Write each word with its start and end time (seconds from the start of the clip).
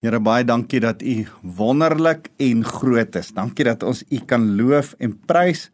Here 0.00 0.16
baie 0.16 0.46
dankie 0.48 0.78
dat 0.80 1.02
U 1.04 1.26
wonderlik 1.44 2.30
en 2.40 2.62
groot 2.64 3.16
is. 3.20 3.34
Dankie 3.36 3.66
dat 3.68 3.82
ons 3.84 3.98
U 4.08 4.18
kan 4.24 4.46
loof 4.56 4.94
en 4.96 5.12
prys. 5.28 5.66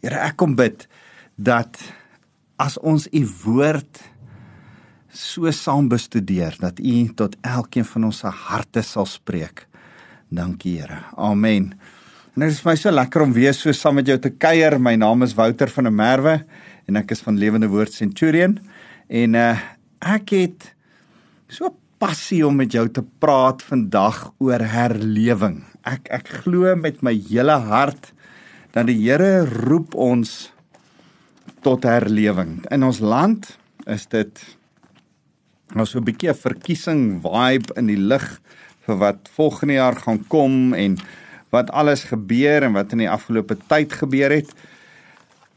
Here, 0.00 0.16
ek 0.24 0.38
kom 0.40 0.54
bid 0.56 0.86
dat 1.36 1.76
as 2.56 2.78
ons 2.80 3.04
U 3.12 3.20
woord 3.42 4.00
so 5.12 5.52
saam 5.52 5.90
bestudeer 5.92 6.56
dat 6.62 6.80
U 6.80 6.94
tot 7.18 7.36
elkeen 7.44 7.84
van 7.84 8.06
ons 8.08 8.22
se 8.24 8.32
harte 8.48 8.80
sal 8.88 9.04
spreek. 9.04 9.66
Dankie 10.32 10.78
Here. 10.78 11.02
Amen. 11.20 11.74
En 12.32 12.46
dit 12.46 12.54
is 12.54 12.62
vir 12.64 12.70
my 12.70 12.76
so 12.80 12.92
lekker 12.94 13.26
om 13.26 13.34
weer 13.36 13.52
so 13.52 13.74
saam 13.76 14.00
met 14.00 14.08
jou 14.08 14.16
te 14.16 14.30
kuier. 14.32 14.78
My 14.80 14.94
naam 14.96 15.26
is 15.28 15.36
Wouter 15.36 15.68
van 15.74 15.90
der 15.90 15.96
Merwe 15.98 16.38
en 16.88 17.02
ek 17.02 17.12
is 17.12 17.20
van 17.20 17.36
Lewende 17.36 17.68
Woord 17.68 17.92
Centurion 17.92 18.56
en 19.12 19.36
uh, 19.36 19.52
ek 20.16 20.32
het 20.38 20.70
so 21.52 21.74
passie 21.98 22.44
om 22.46 22.56
met 22.58 22.72
jou 22.72 22.86
te 22.88 23.02
praat 23.22 23.62
vandag 23.66 24.28
oor 24.42 24.62
herlewing. 24.62 25.62
Ek 25.82 26.08
ek 26.14 26.30
glo 26.44 26.74
met 26.78 27.02
my 27.02 27.14
hele 27.28 27.58
hart 27.68 28.12
dat 28.74 28.86
die 28.86 28.98
Here 29.00 29.46
roep 29.66 29.96
ons 29.98 30.52
tot 31.64 31.86
herlewing. 31.88 32.60
In 32.70 32.86
ons 32.86 33.00
land 33.02 33.50
is 33.90 34.06
dit 34.06 34.44
nou 35.74 35.86
so 35.86 35.98
'n 35.98 36.04
bietjie 36.04 36.30
'n 36.30 36.34
verkiesing 36.34 37.20
vibe 37.22 37.74
in 37.76 37.86
die 37.86 38.00
lug 38.00 38.40
vir 38.86 38.96
wat 38.96 39.28
volgende 39.34 39.74
jaar 39.74 39.96
gaan 39.96 40.24
kom 40.28 40.74
en 40.74 40.96
wat 41.50 41.70
alles 41.70 42.04
gebeur 42.04 42.62
en 42.62 42.72
wat 42.72 42.92
in 42.92 42.98
die 42.98 43.10
afgelope 43.10 43.56
tyd 43.68 43.92
gebeur 43.92 44.30
het. 44.30 44.54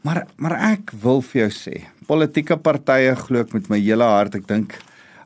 Maar 0.02 0.26
maar 0.36 0.72
ek 0.72 0.90
wil 1.02 1.22
vir 1.22 1.42
jou 1.42 1.50
sê, 1.50 1.86
politieke 2.06 2.56
partye 2.56 3.14
glo 3.16 3.40
ek 3.40 3.52
met 3.52 3.68
my 3.68 3.78
hele 3.78 4.04
hart, 4.04 4.34
ek 4.34 4.46
dink 4.46 4.74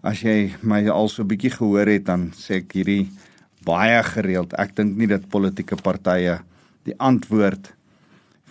as 0.06 0.22
jy 0.22 0.54
my 0.62 0.84
al 0.86 1.08
so 1.10 1.22
'n 1.22 1.28
bietjie 1.28 1.50
gehoor 1.50 1.88
het 1.90 2.06
dan 2.06 2.30
sê 2.30 2.62
ek 2.62 2.72
hierdie 2.78 3.10
baie 3.66 4.02
gereeld. 4.02 4.54
Ek 4.54 4.74
dink 4.76 4.96
nie 4.96 5.06
dat 5.10 5.28
politieke 5.28 5.76
partye 5.76 6.40
die 6.86 6.94
antwoord 6.98 7.72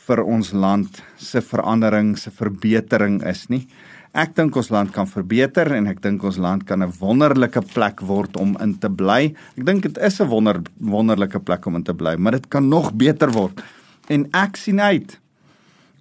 vir 0.05 0.21
ons 0.23 0.51
land 0.51 1.01
se 1.17 1.41
verandering, 1.41 2.17
se 2.17 2.29
verbetering 2.29 3.23
is 3.23 3.47
nie. 3.49 3.67
Ek 4.13 4.35
dink 4.35 4.55
ons 4.55 4.69
land 4.69 4.91
kan 4.91 5.07
verbeter 5.07 5.71
en 5.75 5.87
ek 5.87 6.01
dink 6.01 6.23
ons 6.23 6.37
land 6.37 6.65
kan 6.65 6.83
'n 6.83 6.91
wonderlike 6.99 7.61
plek 7.73 8.01
word 8.01 8.37
om 8.37 8.57
in 8.59 8.77
te 8.77 8.89
bly. 8.89 9.33
Ek 9.57 9.65
dink 9.65 9.83
dit 9.83 9.97
is 9.97 10.19
'n 10.21 10.27
wonder 10.27 10.61
wonderlike 10.79 11.39
plek 11.39 11.65
om 11.65 11.75
in 11.75 11.83
te 11.83 11.93
bly, 11.93 12.15
maar 12.17 12.31
dit 12.31 12.47
kan 12.49 12.67
nog 12.69 12.93
beter 12.93 13.31
word. 13.31 13.61
En 14.09 14.27
ek 14.33 14.55
sien 14.55 14.79
uit 14.79 15.19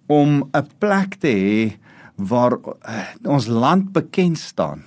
om 0.06 0.50
'n 0.52 0.68
plek 0.78 1.20
te 1.20 1.28
hê 1.28 1.76
waar 2.16 2.52
uh, 2.52 3.04
ons 3.24 3.46
land 3.46 3.92
bekend 3.92 4.38
staan 4.38 4.84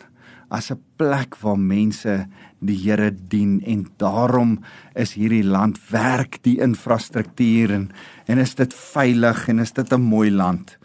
as 0.49 0.71
'n 0.71 0.79
plek 0.97 1.35
waar 1.41 1.59
mense 1.59 2.27
die 2.59 2.77
Here 2.77 3.11
dien 3.11 3.61
en 3.65 3.87
daarom 3.97 4.59
is 4.95 5.13
hierdie 5.13 5.43
land 5.43 5.77
werk 5.89 6.39
die 6.43 6.59
infrastruktuur 6.59 7.71
en 7.71 7.91
en 8.27 8.37
is 8.37 8.55
dit 8.55 8.73
veilig 8.73 9.47
en 9.49 9.59
is 9.59 9.71
dit 9.71 9.93
'n 9.93 10.01
mooi 10.01 10.31
land. 10.31 10.77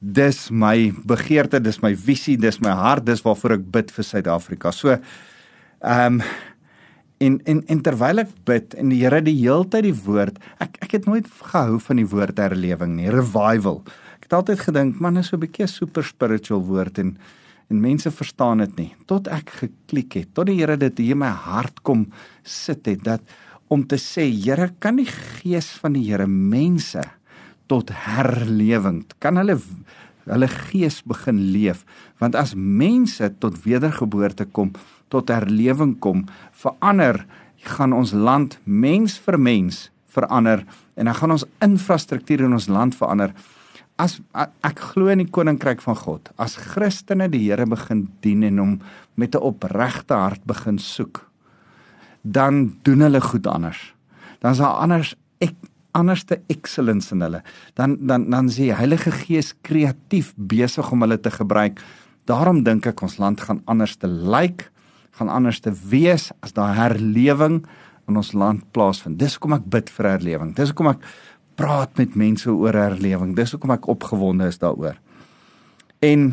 Dis 0.00 0.50
my 0.50 0.92
begeerte, 1.04 1.60
dis 1.60 1.80
my 1.82 1.96
visie, 1.96 2.36
dis 2.36 2.60
my 2.60 2.70
hart, 2.70 3.06
dis 3.06 3.22
waarvoor 3.22 3.52
ek 3.52 3.70
bid 3.70 3.90
vir 3.90 4.04
Suid-Afrika. 4.04 4.70
So 4.70 4.98
ehm 5.80 6.20
um, 6.20 6.22
en 7.18 7.40
en 7.44 7.62
en 7.66 7.80
terwyl 7.80 8.18
ek 8.18 8.32
bid 8.44 8.74
en 8.74 8.88
die 8.88 9.00
Here 9.00 9.22
die 9.22 9.38
heeltyd 9.40 9.82
die 9.82 10.02
woord, 10.04 10.38
ek 10.60 10.76
ek 10.80 10.92
het 10.92 11.06
nooit 11.06 11.26
gehou 11.52 11.78
van 11.80 11.96
die 11.96 12.08
woord 12.08 12.38
herlewing 12.38 12.96
nie, 12.96 13.10
revival. 13.10 13.82
Ek 14.16 14.28
het 14.28 14.32
altyd 14.32 14.60
gedink 14.60 15.00
man 15.00 15.16
is 15.16 15.28
so 15.28 15.36
'n 15.36 15.40
bietjie 15.40 15.66
super 15.66 16.04
spiritual 16.04 16.60
woord 16.60 16.98
en 16.98 17.16
en 17.70 17.82
mense 17.82 18.10
verstaan 18.14 18.62
dit 18.62 18.78
nie. 18.78 18.90
Tot 19.10 19.28
ek 19.32 19.50
geklik 19.60 20.18
het 20.20 20.32
tot 20.36 20.48
die 20.50 20.58
Here 20.60 20.76
dit 20.80 21.02
hier 21.02 21.16
in 21.16 21.22
my 21.24 21.32
hart 21.46 21.82
kom 21.86 22.06
sit 22.46 22.86
het 22.86 23.04
dat 23.06 23.36
om 23.72 23.84
te 23.88 23.98
sê 23.98 24.28
Here 24.30 24.70
kan 24.78 25.00
die 25.00 25.08
gees 25.10 25.72
van 25.82 25.96
die 25.98 26.06
Here 26.06 26.28
mense 26.30 27.02
tot 27.66 27.90
herlewing 28.06 29.04
kan 29.18 29.40
hulle 29.40 29.58
hulle 30.26 30.48
gees 30.50 31.00
begin 31.06 31.38
leef? 31.54 31.84
Want 32.18 32.34
as 32.34 32.54
mense 32.58 33.28
tot 33.42 33.60
wedergeboorte 33.66 34.48
kom 34.50 34.72
tot 35.10 35.30
herlewing 35.30 35.96
kom 36.02 36.24
verander 36.54 37.24
gaan 37.66 37.94
ons 37.94 38.14
land 38.14 38.58
mens 38.64 39.18
vir 39.22 39.38
mens 39.38 39.86
verander 40.14 40.64
en 40.94 41.10
dan 41.10 41.14
gaan 41.14 41.34
ons 41.34 41.46
infrastruktuur 41.64 42.46
in 42.46 42.56
ons 42.56 42.70
land 42.70 42.94
verander 42.96 43.34
as 43.96 44.18
ek 44.36 44.80
glo 44.92 45.08
in 45.12 45.22
die 45.24 45.30
koninkryk 45.32 45.80
van 45.84 45.96
God, 45.96 46.30
as 46.36 46.56
Christene 46.60 47.30
die 47.32 47.46
Here 47.46 47.66
begin 47.68 48.06
dien 48.24 48.44
en 48.44 48.58
hom 48.58 48.74
met 49.16 49.34
'n 49.34 49.40
opregte 49.40 50.14
hart 50.14 50.44
begin 50.44 50.78
soek, 50.78 51.24
dan 52.22 52.76
doen 52.82 53.00
hulle 53.00 53.20
goed 53.20 53.46
anders. 53.46 53.94
Dan 54.40 54.52
is 54.52 54.58
daar 54.58 54.82
anders 54.82 55.14
ek 55.40 55.54
anderste 55.92 56.40
excellence 56.48 57.12
in 57.12 57.20
hulle. 57.20 57.42
Dan 57.74 57.96
dan 58.06 58.30
dan 58.30 58.48
sê 58.48 58.68
die 58.68 58.74
Heilige 58.74 59.10
Gees 59.10 59.54
kreatief 59.62 60.34
besig 60.36 60.92
om 60.92 61.00
hulle 61.00 61.20
te 61.20 61.30
gebruik. 61.30 61.80
Daarom 62.26 62.62
dink 62.62 62.86
ek 62.86 63.02
ons 63.02 63.18
land 63.18 63.40
gaan 63.40 63.62
anders 63.64 63.96
te 63.96 64.06
lyk, 64.06 64.26
like, 64.30 64.64
gaan 65.16 65.28
anders 65.28 65.60
te 65.60 65.72
wees 65.72 66.30
as 66.44 66.52
daar 66.52 66.74
herlewing 66.76 67.64
in 68.06 68.16
ons 68.16 68.32
land 68.32 68.62
plaasvind. 68.72 69.18
Dis 69.18 69.36
hoekom 69.36 69.56
ek 69.56 69.70
bid 69.72 69.90
vir 69.90 70.10
herlewing. 70.12 70.52
Dis 70.54 70.70
hoekom 70.70 70.92
ek 70.92 71.06
praat 71.56 71.96
met 71.98 72.16
mense 72.16 72.50
oor 72.50 72.76
herlewing. 72.76 73.34
Dis 73.36 73.54
hoekom 73.54 73.74
ek 73.76 73.88
opgewonde 73.88 74.48
is 74.50 74.60
daaroor. 74.60 74.98
En 76.04 76.28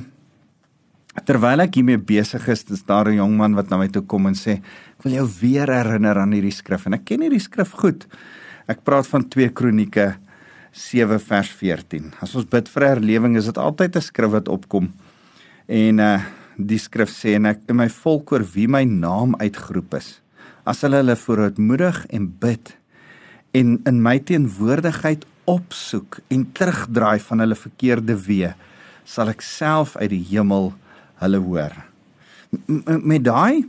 terwyl 1.28 1.64
ek 1.64 1.78
hiermee 1.80 2.02
besig 2.02 2.48
is, 2.52 2.66
is 2.74 2.84
daar 2.84 3.08
'n 3.08 3.20
jong 3.22 3.38
man 3.38 3.56
wat 3.56 3.70
na 3.70 3.78
my 3.78 3.88
toe 3.88 4.02
kom 4.02 4.28
en 4.28 4.36
sê, 4.36 4.62
"Ek 4.98 5.04
wil 5.04 5.14
jou 5.14 5.28
weer 5.42 5.68
herinner 5.68 6.18
aan 6.18 6.32
hierdie 6.32 6.52
skrif." 6.52 6.86
En 6.86 6.94
ek 6.94 7.06
ken 7.06 7.22
hierdie 7.22 7.40
skrif 7.40 7.72
goed. 7.72 8.08
Ek 8.68 8.84
praat 8.84 9.08
van 9.08 9.30
2 9.30 9.50
Kronieke 9.50 10.18
7 10.72 11.20
vers 11.20 11.50
14. 11.50 12.14
As 12.22 12.36
ons 12.36 12.46
bid 12.46 12.68
vir 12.68 12.84
herlewing, 12.84 13.38
is 13.38 13.46
dit 13.46 13.58
altyd 13.58 13.96
'n 13.96 14.02
skrif 14.02 14.32
wat 14.32 14.48
opkom. 14.48 14.94
En 15.68 16.00
uh 16.00 16.22
die 16.58 16.78
skrif 16.78 17.10
sê 17.10 17.34
en 17.36 17.48
ek 17.50 17.60
in 17.70 17.76
my 17.76 17.90
volk 17.90 18.32
oor 18.32 18.44
wie 18.54 18.68
my 18.68 18.84
naam 18.84 19.36
uitgeroep 19.42 19.96
is, 19.98 20.22
as 20.66 20.84
hulle 20.86 21.02
hulle 21.02 21.16
vooruitmoedig 21.16 22.06
en 22.14 22.28
bid 22.40 22.78
en 23.54 23.78
in 23.90 24.02
my 24.02 24.18
teenwoordigheid 24.20 25.26
opsoek 25.50 26.20
en 26.34 26.46
terugdraai 26.56 27.20
van 27.22 27.44
hulle 27.44 27.58
verkeerde 27.58 28.16
weë, 28.28 28.54
sal 29.06 29.30
ek 29.34 29.44
self 29.46 29.98
uit 30.00 30.10
die 30.14 30.24
hemel 30.32 30.72
hulle 31.22 31.42
hoor. 31.44 31.76
M 32.68 33.02
met 33.10 33.26
daai 33.26 33.66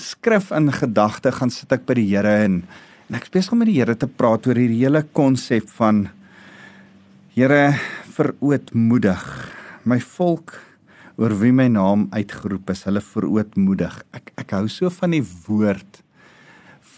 skrif 0.00 0.50
in 0.56 0.70
gedagte 0.72 1.32
gaan 1.34 1.52
sit 1.52 1.72
ek 1.72 1.86
by 1.88 1.96
die 1.98 2.08
Here 2.12 2.36
en 2.46 2.62
en 3.10 3.16
ek 3.18 3.26
besig 3.34 3.52
om 3.52 3.62
met 3.64 3.70
die 3.72 3.80
Here 3.80 3.96
te 3.98 4.06
praat 4.08 4.46
oor 4.46 4.58
hierdie 4.58 4.84
hele 4.84 5.02
konsep 5.16 5.68
van 5.76 6.06
Here 7.34 7.74
verootmoedig 8.16 9.24
my 9.88 9.98
volk 10.16 10.58
oor 11.20 11.34
wie 11.40 11.52
my 11.52 11.66
naam 11.68 12.06
uitgeroep 12.14 12.70
is, 12.72 12.86
hulle 12.88 13.02
verootmoedig. 13.04 13.98
Ek 14.16 14.32
ek 14.40 14.54
hou 14.56 14.66
so 14.72 14.88
van 14.94 15.12
die 15.12 15.24
woord 15.44 16.00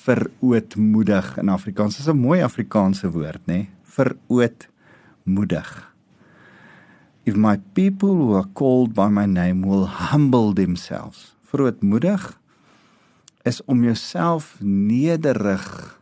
verootmoedig 0.03 1.37
in 1.39 1.49
Afrikaans. 1.49 1.97
Dis 1.97 2.09
'n 2.09 2.19
mooi 2.19 2.43
Afrikaanse 2.43 3.11
woord, 3.11 3.47
nê? 3.47 3.55
Nee? 3.55 3.69
Verootmoedig. 3.83 5.95
If 7.25 7.37
my 7.37 7.61
people 7.73 8.09
who 8.09 8.35
are 8.35 8.49
called 8.53 8.95
by 8.95 9.09
my 9.09 9.27
name 9.27 9.67
will 9.67 9.87
humble 9.87 10.53
themselves. 10.53 11.37
Verootmoedig 11.43 12.39
is 13.43 13.65
om 13.65 13.85
jouself 13.85 14.57
nederig 14.61 15.99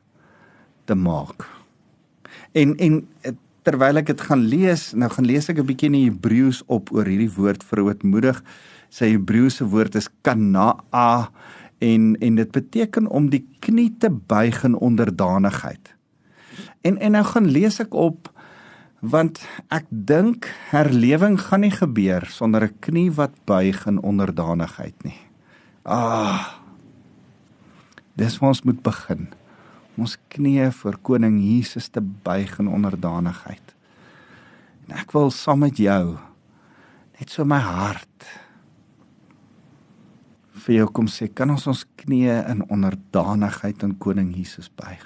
te 0.84 0.94
maak. 0.94 1.49
En 2.53 2.77
en 2.77 3.09
terwyl 3.62 4.00
ek 4.00 4.06
dit 4.06 4.21
gaan 4.21 4.49
lees, 4.49 4.93
nou 4.93 5.10
gaan 5.10 5.27
lees 5.27 5.49
ek 5.49 5.59
'n 5.59 5.66
bietjie 5.66 5.87
in 5.87 5.99
die 5.99 6.10
Hebreëus 6.10 6.62
op 6.66 6.93
oor 6.93 7.05
hierdie 7.05 7.34
woord 7.37 7.65
verootmoedig. 7.65 8.43
Sy 8.89 9.12
Hebreëse 9.12 9.69
woord 9.69 9.94
is 9.94 10.09
kanaa 10.22 11.28
en 11.81 12.17
en 12.21 12.35
dit 12.37 12.51
beteken 12.53 13.07
om 13.09 13.31
die 13.33 13.47
knie 13.65 13.91
te 13.99 14.11
buig 14.11 14.63
in 14.65 14.77
onderdanigheid. 14.77 15.95
En 16.81 16.99
en 16.99 17.16
nou 17.16 17.25
gaan 17.25 17.49
lees 17.49 17.81
ek 17.81 17.95
op 17.95 18.28
want 19.01 19.41
ek 19.72 19.87
dink 19.89 20.51
herlewing 20.69 21.39
gaan 21.41 21.65
nie 21.65 21.72
gebeur 21.72 22.27
sonder 22.28 22.69
'n 22.69 22.77
knie 22.81 23.10
wat 23.10 23.33
buig 23.45 23.87
in 23.87 24.01
onderdanigheid 24.03 25.04
nie. 25.04 25.21
Ah. 25.83 26.60
Dis 28.15 28.39
waar 28.39 28.49
ons 28.49 28.63
moet 28.63 28.83
begin. 28.83 29.28
Ons 29.97 30.19
knieë 30.28 30.72
voor 30.72 30.99
koning 31.03 31.41
Jesus 31.41 31.89
te 31.89 32.01
buig 32.01 32.59
in 32.59 32.69
onderdanigheid. 32.69 33.75
En 34.87 34.97
ek 34.97 35.13
wil 35.13 35.31
saam 35.31 35.59
met 35.59 35.77
jou 35.77 36.19
net 37.19 37.31
so 37.31 37.45
my 37.45 37.59
hart 37.59 38.27
vir 40.65 40.80
jou 40.80 40.89
kom 40.97 41.09
sê, 41.10 41.28
kan 41.33 41.51
ons 41.53 41.66
ons 41.71 41.84
knieë 42.03 42.42
in 42.53 42.65
onderdanigheid 42.68 43.84
aan 43.84 43.97
koning 44.03 44.33
Jesus 44.36 44.68
buig. 44.68 45.03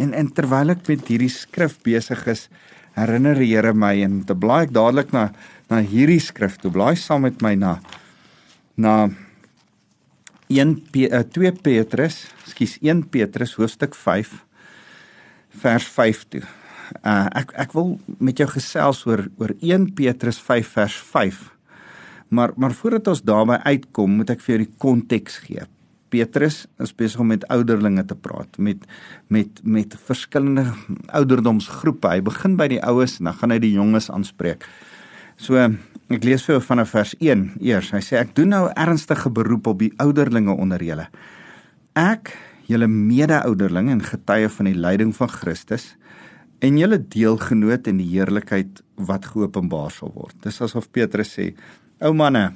En 0.00 0.14
en 0.16 0.30
terwyl 0.34 0.74
ek 0.74 0.88
met 0.90 1.04
hierdie 1.10 1.32
skrif 1.32 1.76
besig 1.86 2.24
is, 2.30 2.48
herinner 2.98 3.38
die 3.38 3.50
Here 3.50 3.74
my 3.74 3.94
en 4.04 4.22
te 4.26 4.34
blaai 4.38 4.66
ek 4.68 4.74
dadelik 4.74 5.12
na 5.14 5.28
na 5.70 5.80
hierdie 5.80 6.20
skrif 6.20 6.58
toe. 6.60 6.72
Blaai 6.72 6.94
saam 6.98 7.24
met 7.26 7.42
my 7.42 7.54
na 7.58 7.78
na 8.76 9.08
1 10.52 10.74
P, 10.92 11.06
uh, 11.08 11.22
2 11.24 11.54
Petrus, 11.64 12.26
skus 12.46 12.76
1 12.82 13.06
Petrus 13.10 13.54
hoofstuk 13.56 13.94
5 13.96 14.34
vers 15.62 15.86
5 15.88 16.24
toe. 16.34 16.44
Uh 17.00 17.26
ek 17.40 17.54
ek 17.64 17.74
wil 17.74 17.96
met 18.20 18.38
jou 18.38 18.48
gesels 18.50 19.04
oor 19.08 19.26
oor 19.40 19.54
1 19.60 19.94
Petrus 19.96 20.38
5 20.42 20.74
vers 20.76 20.98
5. 21.14 21.53
Maar 22.34 22.52
maar 22.56 22.74
voordat 22.74 23.08
ons 23.12 23.22
daarby 23.22 23.60
uitkom, 23.62 24.18
moet 24.20 24.34
ek 24.34 24.42
vir 24.44 24.54
jou 24.54 24.60
die 24.64 24.74
konteks 24.82 25.40
gee. 25.46 25.66
Petrus 26.14 26.64
is 26.82 26.92
besig 26.94 27.22
om 27.22 27.32
met 27.32 27.46
ouderlinge 27.50 28.04
te 28.06 28.14
praat, 28.14 28.58
met 28.58 28.84
met 29.32 29.60
met 29.62 29.96
verskillende 30.06 30.66
ouderdomsgroepe. 31.18 32.10
Hy 32.10 32.22
begin 32.26 32.58
by 32.60 32.68
die 32.70 32.82
oues 32.86 33.18
en 33.18 33.30
dan 33.30 33.38
gaan 33.40 33.54
hy 33.54 33.60
die 33.62 33.74
jonges 33.74 34.10
aanspreek. 34.10 34.66
So 35.36 35.58
ek 35.58 36.26
lees 36.26 36.44
vir 36.46 36.58
jou 36.58 36.62
vanaf 36.62 36.92
vers 36.94 37.14
1 37.18 37.46
eers. 37.64 37.90
Hy 37.94 38.02
sê 38.04 38.20
ek 38.20 38.34
doen 38.38 38.52
nou 38.54 38.64
ernstige 38.70 39.32
beroep 39.34 39.72
op 39.72 39.82
die 39.82 39.92
ouderlinge 40.02 40.54
onder 40.54 40.82
julle. 40.84 41.08
Ek, 41.98 42.34
julle 42.70 42.86
mede-ouderlinge 42.90 43.96
en 43.96 44.04
getuie 44.04 44.50
van 44.50 44.68
die 44.70 44.78
lyding 44.78 45.14
van 45.16 45.30
Christus 45.32 45.94
en 46.64 46.78
julle 46.80 46.98
deelgenoot 46.98 47.88
in 47.90 47.98
die 48.00 48.08
heerlikheid 48.12 48.80
wat 49.08 49.26
geopenbaar 49.32 49.92
sal 49.92 50.12
word. 50.14 50.36
Dis 50.46 50.62
asof 50.64 50.86
Petrus 50.94 51.34
sê: 51.34 51.50
"Ou 52.04 52.12
manne, 52.12 52.52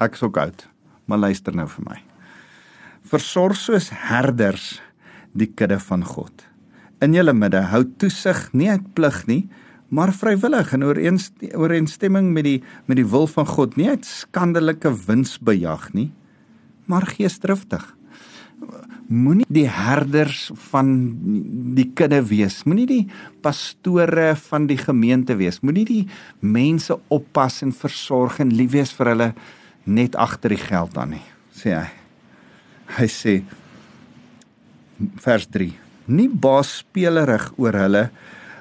ek 0.00 0.14
is 0.16 0.22
ook 0.24 0.38
oud, 0.40 0.68
maar 1.04 1.18
luister 1.18 1.54
nou 1.54 1.66
vir 1.68 1.84
my. 1.84 1.98
Versorg 3.04 3.56
soos 3.60 3.90
herders 3.92 4.80
die 5.36 5.50
kudde 5.52 5.78
van 5.78 6.04
God. 6.04 6.46
In 7.04 7.12
julle 7.12 7.34
midde 7.36 7.60
hou 7.60 7.84
toesig 7.84 8.52
nie 8.54 8.70
uit 8.70 8.94
plig 8.94 9.26
nie, 9.26 9.48
maar 9.88 10.14
vrywillig 10.16 10.72
en 10.72 10.82
ooreenstemming 10.82 12.32
met 12.32 12.44
die 12.44 12.62
met 12.86 12.96
die 12.96 13.06
wil 13.06 13.26
van 13.26 13.46
God, 13.46 13.76
nie 13.76 13.88
uit 13.88 14.04
skandelike 14.04 14.90
winsbejag 15.06 15.92
nie, 15.92 16.12
maar 16.86 17.06
geesdriftig." 17.06 17.96
Moenie 19.06 19.46
die 19.52 19.66
herders 19.70 20.48
van 20.70 20.88
die 21.76 21.86
kudde 21.96 22.20
wees. 22.26 22.62
Moenie 22.66 22.86
die 22.88 23.02
pastore 23.44 24.32
van 24.48 24.66
die 24.70 24.78
gemeente 24.80 25.36
wees. 25.38 25.60
Moenie 25.62 25.84
die 25.86 26.02
mense 26.40 26.98
oppas 27.12 27.62
en 27.66 27.74
versorg 27.76 28.40
en 28.42 28.54
lief 28.54 28.72
wees 28.74 28.94
vir 28.96 29.12
hulle 29.12 29.30
net 29.86 30.18
agter 30.18 30.54
die 30.56 30.60
geld 30.60 30.96
aan 30.98 31.14
nie, 31.14 31.24
sê 31.54 31.76
hy. 31.76 31.86
Hy 32.96 33.06
sê 33.10 33.34
vers 35.22 35.46
3: 35.54 35.70
Nie 36.10 36.28
baas 36.28 36.78
spelerig 36.82 37.52
oor 37.58 37.76
hulle 37.78 38.08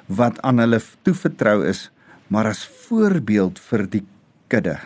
wat 0.05 0.37
aan 0.45 0.61
hulle 0.61 0.81
toevertrou 1.05 1.63
is, 1.65 1.87
maar 2.29 2.51
as 2.51 2.65
voorbeeld 2.85 3.61
vir 3.69 3.85
die 3.89 4.03
kudde. 4.53 4.77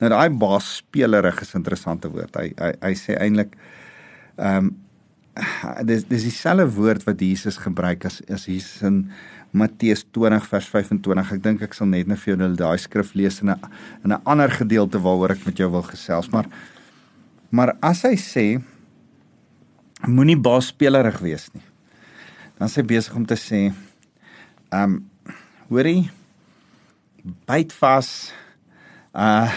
Nou 0.00 0.10
daai 0.10 0.30
baas 0.32 0.78
spelerig 0.80 1.42
is 1.42 1.54
'n 1.54 1.62
interessante 1.62 2.10
woord. 2.10 2.34
Hy 2.34 2.54
hy, 2.58 2.72
hy 2.82 2.94
sê 2.94 3.14
eintlik 3.18 3.54
Ehm 4.40 4.70
um, 4.70 4.76
dis 5.88 6.02
dis 6.08 6.24
dieselfde 6.26 6.66
woord 6.74 7.04
wat 7.06 7.20
Jesus 7.22 7.60
gebruik 7.62 8.04
as 8.08 8.18
as 8.28 8.48
Jesus 8.50 8.82
in 8.82 9.04
Matteus 9.52 10.04
20 10.12 10.46
vers 10.50 10.66
25. 10.72 11.32
Ek 11.36 11.42
dink 11.42 11.62
ek 11.62 11.74
sal 11.74 11.88
net 11.90 12.10
nou 12.10 12.18
vir 12.18 12.34
jou 12.34 12.50
daai 12.58 12.78
skrif 12.78 13.14
lees 13.18 13.40
in 13.42 13.50
'n 13.50 13.58
in 14.04 14.12
'n 14.12 14.22
ander 14.24 14.50
gedeelte 14.50 14.98
waaroor 14.98 15.36
ek 15.36 15.46
met 15.46 15.58
jou 15.58 15.70
wil 15.70 15.82
gesels, 15.82 16.30
maar 16.32 16.46
maar 17.50 17.76
as 17.82 18.02
hy 18.02 18.16
sê 18.16 18.62
moenie 20.06 20.38
baasspeelerig 20.38 21.18
wees 21.20 21.50
nie. 21.54 21.64
Dan 22.58 22.68
sê 22.68 22.82
besig 22.82 23.14
om 23.14 23.26
te 23.26 23.36
sê 23.36 23.72
ehm 24.72 24.82
um, 24.82 25.10
hoorie 25.68 26.10
byt 27.46 27.72
vas 27.72 28.32
uh 29.14 29.50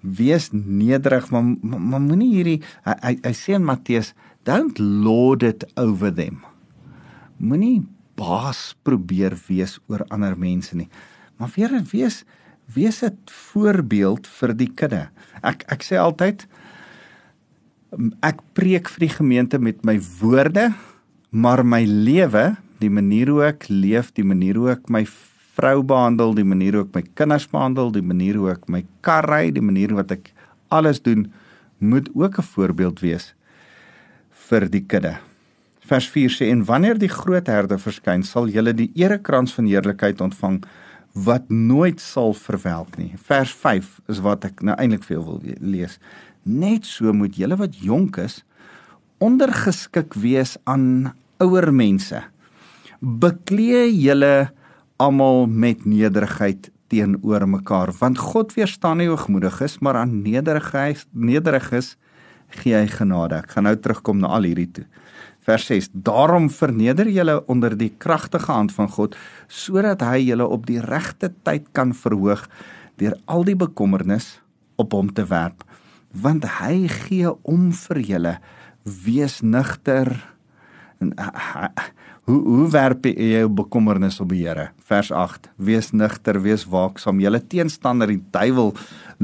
wees 0.00 0.50
nederig 0.52 1.30
maar 1.30 1.44
maar, 1.44 1.80
maar 1.80 2.00
moenie 2.00 2.30
hierdie 2.34 2.58
hy, 2.86 2.94
hy, 3.02 3.14
hy 3.24 3.34
sê 3.34 3.56
in 3.58 3.66
Matteus 3.66 4.14
don't 4.44 4.78
lord 4.78 5.42
it 5.42 5.66
over 5.76 6.12
them. 6.14 6.42
Moenie 7.38 7.82
baas 8.18 8.74
probeer 8.82 9.36
wees 9.48 9.78
oor 9.86 10.04
ander 10.10 10.34
mense 10.38 10.76
nie. 10.76 10.88
Maar 11.38 11.52
weer 11.54 11.74
wees 11.92 12.24
wees 12.74 13.02
'n 13.02 13.16
voorbeeld 13.26 14.26
vir 14.26 14.54
die 14.54 14.72
kudde. 14.74 15.08
Ek 15.42 15.64
ek 15.68 15.82
sê 15.82 15.96
altyd 15.96 16.46
ek 18.22 18.40
preek 18.52 18.88
vir 18.88 19.06
die 19.06 19.14
gemeente 19.16 19.58
met 19.58 19.84
my 19.84 19.98
woorde 20.20 20.74
maar 21.30 21.64
my 21.64 21.84
lewe 21.84 22.56
die 22.80 22.90
manier 22.90 23.30
hoe 23.32 23.44
ek 23.48 23.68
leef 23.68 24.12
die 24.16 24.24
manier 24.24 24.56
hoe 24.60 24.70
ek 24.76 24.88
my 24.92 25.04
vrou 25.58 25.82
behandel, 25.82 26.36
die 26.38 26.46
manier 26.46 26.78
hoe 26.78 26.84
ek 26.86 26.94
my 26.94 27.02
kinders 27.18 27.48
behandel, 27.50 27.90
die 27.94 28.04
manier 28.04 28.38
hoe 28.38 28.52
ek 28.54 28.68
my 28.70 28.84
kar 29.02 29.26
ry, 29.26 29.48
die 29.54 29.64
manier 29.64 29.94
wat 29.98 30.14
ek 30.14 30.30
alles 30.74 31.02
doen, 31.02 31.26
moet 31.78 32.08
ook 32.14 32.38
'n 32.38 32.50
voorbeeld 32.54 33.00
wees 33.00 33.34
vir 34.48 34.68
die 34.70 34.84
kudde. 34.86 35.18
Vers 35.80 36.08
4 36.08 36.30
sê 36.30 36.50
en 36.50 36.64
wanneer 36.64 36.98
die 36.98 37.08
groot 37.08 37.46
herde 37.46 37.78
verskyn, 37.78 38.22
sal 38.22 38.48
julle 38.48 38.74
die 38.74 38.90
erekrans 38.94 39.54
van 39.54 39.66
heerlikheid 39.66 40.20
ontvang 40.20 40.62
wat 41.14 41.48
nooit 41.48 42.00
sal 42.00 42.34
verwelk 42.34 42.98
nie. 42.98 43.14
Vers 43.16 43.52
5 43.52 44.00
is 44.08 44.20
wat 44.20 44.44
ek 44.44 44.62
nou 44.62 44.76
eintlik 44.76 45.04
veel 45.04 45.24
wil 45.24 45.40
lees. 45.60 45.98
Net 46.44 46.84
so 46.84 47.12
moet 47.12 47.36
julle 47.36 47.56
wat 47.56 47.80
jonk 47.80 48.18
is 48.18 48.44
ondergeskik 49.18 50.14
wees 50.14 50.56
aan 50.64 51.14
ouer 51.42 51.72
mense. 51.74 52.22
Beklee 53.00 53.88
julle 53.90 54.50
almal 54.98 55.46
met 55.46 55.84
nederigheid 55.86 56.70
teenoor 56.90 57.46
mekaar 57.48 57.92
want 58.00 58.18
God 58.18 58.54
weerstaan 58.56 58.98
nie 58.98 59.08
hoogmoediges 59.10 59.78
maar 59.84 60.00
aan 60.00 60.22
nederigheid 60.24 61.04
nederiges 61.12 61.96
gee 62.62 62.72
hy 62.72 62.86
genade. 62.88 63.42
Ek 63.42 63.52
gaan 63.52 63.66
nou 63.68 63.74
terugkom 63.76 64.22
na 64.22 64.30
al 64.32 64.48
hierdie 64.48 64.70
toe. 64.72 64.86
Vers 65.44 65.66
6 65.68 65.90
daarom 65.92 66.48
verneder 66.52 67.08
julle 67.12 67.38
onder 67.46 67.76
die 67.76 67.90
kragtige 68.00 68.50
hand 68.52 68.72
van 68.74 68.88
God 68.92 69.16
sodat 69.52 70.02
hy 70.04 70.22
julle 70.30 70.48
op 70.48 70.66
die 70.68 70.80
regte 70.80 71.30
tyd 71.44 71.68
kan 71.76 71.94
verhoog 71.96 72.46
deur 72.98 73.14
al 73.30 73.44
die 73.46 73.56
bekommernis 73.56 74.38
op 74.80 74.96
hom 74.96 75.12
te 75.14 75.26
werp. 75.28 75.62
Want 76.10 76.48
hy 76.58 76.88
gee 76.88 77.30
om 77.44 77.70
vir 77.86 78.00
julle 78.00 78.34
wees 79.04 79.40
nigter 79.44 80.10
en 80.98 81.12
Hoe 82.28 82.42
hoe 82.44 82.66
werp 82.68 83.06
jy 83.08 83.26
jou 83.38 83.46
bekommernis 83.62 84.18
op 84.20 84.28
die 84.34 84.42
Here? 84.42 84.66
Vers 84.84 85.08
8: 85.16 85.46
Wees 85.56 85.94
nigter, 85.96 86.36
wees 86.44 86.66
waaksaam. 86.68 87.22
Julle 87.24 87.38
teenstander, 87.40 88.10
die 88.12 88.20
duiwel, 88.34 88.74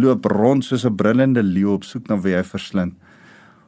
loop 0.00 0.24
rond 0.32 0.64
soos 0.64 0.86
'n 0.88 0.96
brullende 0.96 1.42
leeu 1.42 1.74
op 1.74 1.84
soek 1.84 2.08
na 2.08 2.16
wie 2.16 2.32
hy 2.32 2.42
verslind. 2.42 2.94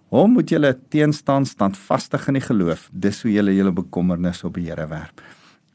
Hom 0.08 0.32
moet 0.32 0.48
julle 0.48 0.72
teenstaan 0.88 1.44
standvastig 1.44 2.28
in 2.28 2.34
die 2.34 2.46
geloof. 2.48 2.88
Dis 2.92 3.22
hoe 3.22 3.32
julle 3.32 3.52
julle 3.52 3.72
bekommernis 3.72 4.42
op 4.44 4.54
die 4.54 4.70
Here 4.70 4.88
werp. 4.88 5.20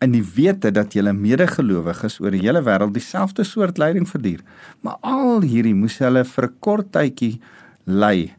In 0.02 0.12
die 0.12 0.26
wete 0.36 0.72
dat 0.72 0.94
julle 0.94 1.14
medegelowiges 1.14 2.20
oor 2.20 2.32
die 2.32 2.42
hele 2.42 2.64
wêreld 2.64 2.94
dieselfde 2.94 3.44
soort 3.44 3.78
lyding 3.78 4.10
verduur. 4.10 4.42
Maar 4.82 4.98
al 5.02 5.42
hierdie 5.42 5.76
moes 5.76 6.00
hulle 6.00 6.26
vir 6.26 6.46
'n 6.46 6.56
kort 6.60 6.92
tydjie 6.92 7.40
ly. 7.86 8.34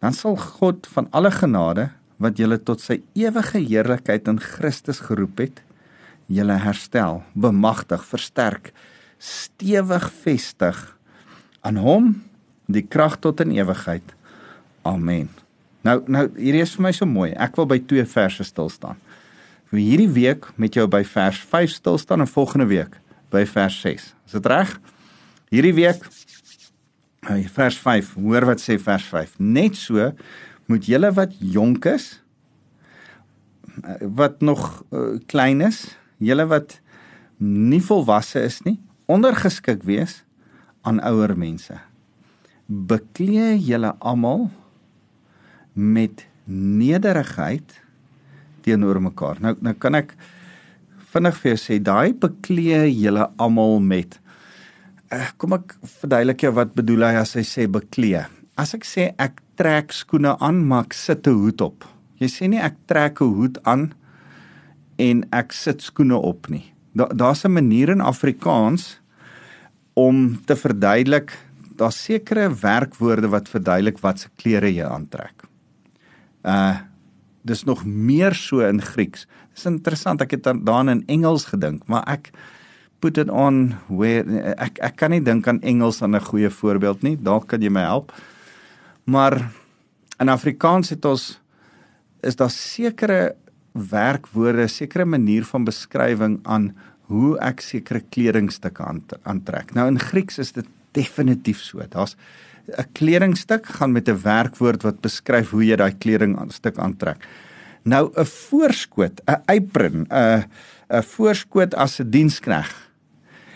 Dan 0.00 0.12
sal 0.12 0.36
God 0.36 0.86
van 0.86 1.06
alle 1.10 1.30
genade 1.30 1.90
wat 2.22 2.38
julle 2.38 2.58
tot 2.58 2.82
sy 2.82 3.00
ewige 3.18 3.60
heerlikheid 3.62 4.28
in 4.30 4.40
Christus 4.42 5.00
geroep 5.06 5.42
het, 5.42 5.62
julle 6.28 6.58
herstel, 6.60 7.22
bemagtig, 7.38 8.02
versterk, 8.04 8.72
stewig 9.18 10.10
vestig 10.22 10.78
aan 11.66 11.78
hom 11.82 12.10
die 12.68 12.84
krag 12.84 13.16
tot 13.24 13.40
in 13.42 13.54
ewigheid. 13.56 14.04
Amen. 14.86 15.30
Nou 15.86 16.00
nou 16.10 16.26
hierdie 16.36 16.62
is 16.62 16.74
vir 16.76 16.88
my 16.88 16.92
so 16.94 17.08
mooi. 17.08 17.30
Ek 17.38 17.56
wil 17.58 17.68
by 17.70 17.78
twee 17.80 18.04
verse 18.08 18.44
stil 18.44 18.70
staan. 18.72 18.98
Vir 19.72 19.80
hierdie 19.84 20.10
week 20.12 20.48
met 20.56 20.76
jou 20.76 20.86
by 20.90 21.02
vers 21.04 21.40
5 21.50 21.74
stil 21.76 21.98
staan 22.00 22.24
en 22.24 22.30
volgende 22.30 22.68
week 22.70 22.94
by 23.32 23.44
vers 23.48 23.80
6. 23.84 24.06
Is 24.28 24.36
dit 24.36 24.46
reg? 24.48 24.70
Hierdie 25.52 25.74
week 25.76 26.04
hy 27.28 27.42
vers 27.52 27.76
5. 27.84 28.14
Hoor 28.16 28.46
wat 28.48 28.62
sê 28.64 28.78
vers 28.80 29.04
5. 29.10 29.36
Net 29.38 29.76
so 29.76 30.12
moet 30.68 30.88
julle 30.88 31.10
wat 31.16 31.36
jonk 31.40 31.88
is 31.88 32.18
wat 34.02 34.40
nog 34.42 34.82
uh, 34.90 35.18
klein 35.30 35.62
is, 35.62 35.84
julle 36.18 36.48
wat 36.50 36.80
nie 37.38 37.80
volwasse 37.84 38.42
is 38.42 38.58
nie, 38.66 38.78
ondergeskik 39.06 39.84
wees 39.86 40.22
aan 40.86 40.98
ouer 41.06 41.36
mense. 41.38 41.76
Beklee 42.66 43.54
julle 43.62 43.94
almal 43.98 44.48
met 45.72 46.26
nederigheid 46.50 47.78
teenoor 48.66 49.00
mekaar. 49.02 49.38
Nou 49.44 49.54
nou 49.62 49.74
kan 49.78 49.94
ek 49.98 50.16
vinnig 51.12 51.38
vir 51.40 51.54
jou 51.54 51.60
sê 51.62 51.78
daai 51.80 52.12
beklee 52.12 52.88
julle 52.90 53.28
almal 53.40 53.78
met 53.80 54.18
uh, 55.14 55.28
kom 55.40 55.56
ek 55.56 55.76
verduidelik 56.00 56.44
jou 56.44 56.52
wat 56.58 56.74
bedoel 56.76 57.06
hy 57.08 57.14
as 57.22 57.36
hy 57.38 57.44
sê 57.46 57.68
beklee. 57.70 58.26
As 58.58 58.74
ek 58.76 58.84
sê 58.88 59.12
ek 59.16 59.40
trek 59.58 59.92
skoene 59.92 60.36
aan, 60.38 60.62
maar 60.66 60.84
ek 60.86 60.92
sit 60.92 61.26
'n 61.26 61.34
hoed 61.34 61.60
op. 61.60 61.84
Jy 62.18 62.28
sê 62.28 62.48
nie 62.48 62.60
ek 62.60 62.76
trek 62.86 63.20
'n 63.20 63.34
hoed 63.34 63.58
aan 63.64 63.92
en 64.98 65.26
ek 65.32 65.52
sit 65.52 65.82
skoene 65.82 66.16
op 66.16 66.48
nie. 66.48 66.72
Daar's 66.94 67.44
'n 67.44 67.52
manier 67.52 67.88
in 67.88 68.00
Afrikaans 68.00 69.00
om 69.94 70.38
te 70.44 70.56
verduidelik 70.56 71.36
daar's 71.78 72.04
sekere 72.04 72.50
werkwoorde 72.60 73.28
wat 73.28 73.48
verduidelik 73.48 73.98
wat 74.02 74.24
se 74.24 74.28
klere 74.36 74.70
jy 74.74 74.84
aantrek. 74.84 75.46
Uh 76.44 76.76
dis 77.48 77.64
nog 77.64 77.84
meer 77.86 78.34
so 78.34 78.60
in 78.60 78.82
Grieks. 78.82 79.26
Dis 79.54 79.64
interessant, 79.64 80.20
ek 80.20 80.34
het 80.34 80.42
daaraan 80.42 80.88
in 80.88 81.02
Engels 81.06 81.46
gedink, 81.48 81.86
maar 81.88 82.02
ek 82.04 82.28
put 83.00 83.16
it 83.16 83.30
on 83.30 83.78
where 83.86 84.52
ek 84.58 84.78
ek 84.84 84.96
kan 85.00 85.14
nie 85.14 85.22
dink 85.24 85.48
aan 85.48 85.62
Engels 85.62 86.02
aan 86.02 86.16
'n 86.16 86.20
goeie 86.20 86.50
voorbeeld 86.50 87.02
nie. 87.02 87.16
Dalk 87.16 87.46
kan 87.48 87.62
jy 87.62 87.70
my 87.70 87.80
help. 87.80 88.12
Maar 89.08 89.40
in 90.20 90.28
Afrikaans 90.28 90.92
het 90.92 91.04
ons 91.08 91.38
is 92.20 92.36
daar 92.36 92.52
sekere 92.52 93.36
werkwoorde, 93.72 94.66
sekere 94.68 95.06
manier 95.08 95.46
van 95.48 95.64
beskrywing 95.64 96.40
aan 96.42 96.72
hoe 97.08 97.38
ek 97.40 97.62
sekere 97.64 98.02
kledingsstukke 98.12 98.84
aantrek. 99.22 99.72
Nou 99.72 99.86
in 99.88 100.00
Grieks 100.02 100.36
is 100.42 100.52
dit 100.52 100.66
definitief 100.92 101.62
so. 101.64 101.80
Daar's 101.88 102.16
'n 102.68 102.84
kledingstuk 102.92 103.66
gaan 103.66 103.92
met 103.92 104.08
'n 104.08 104.20
werkwoord 104.22 104.82
wat 104.82 105.00
beskryf 105.00 105.50
hoe 105.50 105.64
jy 105.64 105.76
daai 105.76 105.94
kledingstuk 105.98 106.78
aantrek. 106.78 107.24
Nou 107.84 108.12
'n 108.12 108.24
voorskoot, 108.24 109.20
'n 109.26 109.42
apron, 109.46 110.06
'n 110.10 110.44
'n 110.90 111.02
voorskoot 111.02 111.74
as 111.74 112.00
'n 112.00 112.10
dienskneg 112.10 112.90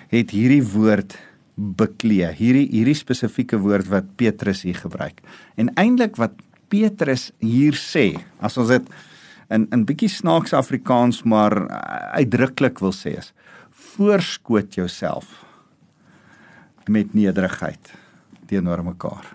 het 0.09 0.31
hierdie 0.31 0.65
woord 0.65 1.17
beklee. 1.55 2.33
Hierdie 2.37 2.69
hierdie 2.73 2.97
spesifieke 2.97 3.59
woord 3.61 3.89
wat 3.93 4.17
Petrus 4.17 4.63
hier 4.67 4.79
gebruik. 4.79 5.21
En 5.57 5.73
eintlik 5.81 6.17
wat 6.21 6.39
Petrus 6.73 7.31
hier 7.45 7.77
sê, 7.77 8.15
as 8.41 8.57
ons 8.61 8.73
dit 8.73 8.93
in 9.53 9.67
in 9.75 9.85
bietjie 9.89 10.09
snaaks 10.09 10.55
Afrikaans 10.57 11.23
maar 11.29 11.55
uitdruklik 12.17 12.81
wil 12.81 12.95
sê 12.97 13.19
is 13.21 13.33
voorskoot 13.93 14.75
jouself 14.79 15.43
met 16.89 17.15
nederigheid 17.15 17.93
teenoor 18.49 18.85
mekaar. 18.85 19.27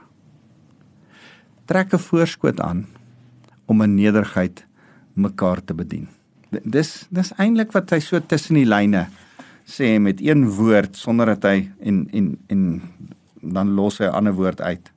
Trek 1.66 1.94
'n 1.94 2.00
voorskoot 2.00 2.60
aan 2.60 2.88
om 3.66 3.82
in 3.82 3.96
nederigheid 3.96 4.66
mekaar 5.14 5.64
te 5.64 5.74
bedien. 5.74 6.08
Dis 6.50 7.08
dis 7.10 7.34
eintlik 7.38 7.72
wat 7.72 7.90
hy 7.90 8.00
so 8.00 8.20
tussen 8.20 8.56
die 8.56 8.66
lyne 8.66 9.08
sê 9.68 9.98
met 10.00 10.22
een 10.24 10.46
woord 10.48 10.96
sonder 10.96 11.34
dat 11.36 11.44
hy 11.44 11.70
en 11.84 12.06
en 12.16 12.38
en 12.48 12.62
dan 13.42 13.76
los 13.76 14.00
hy 14.00 14.08
'n 14.08 14.16
ander 14.16 14.34
woord 14.34 14.62
uit. 14.62 14.92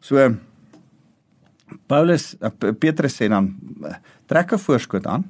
So 0.00 0.34
Paulus 1.86 2.34
uh, 2.40 2.50
Petrus 2.78 3.14
sê 3.16 3.28
dan 3.28 3.54
trek 4.26 4.52
'n 4.52 4.58
voorskoot 4.58 5.06
aan 5.06 5.24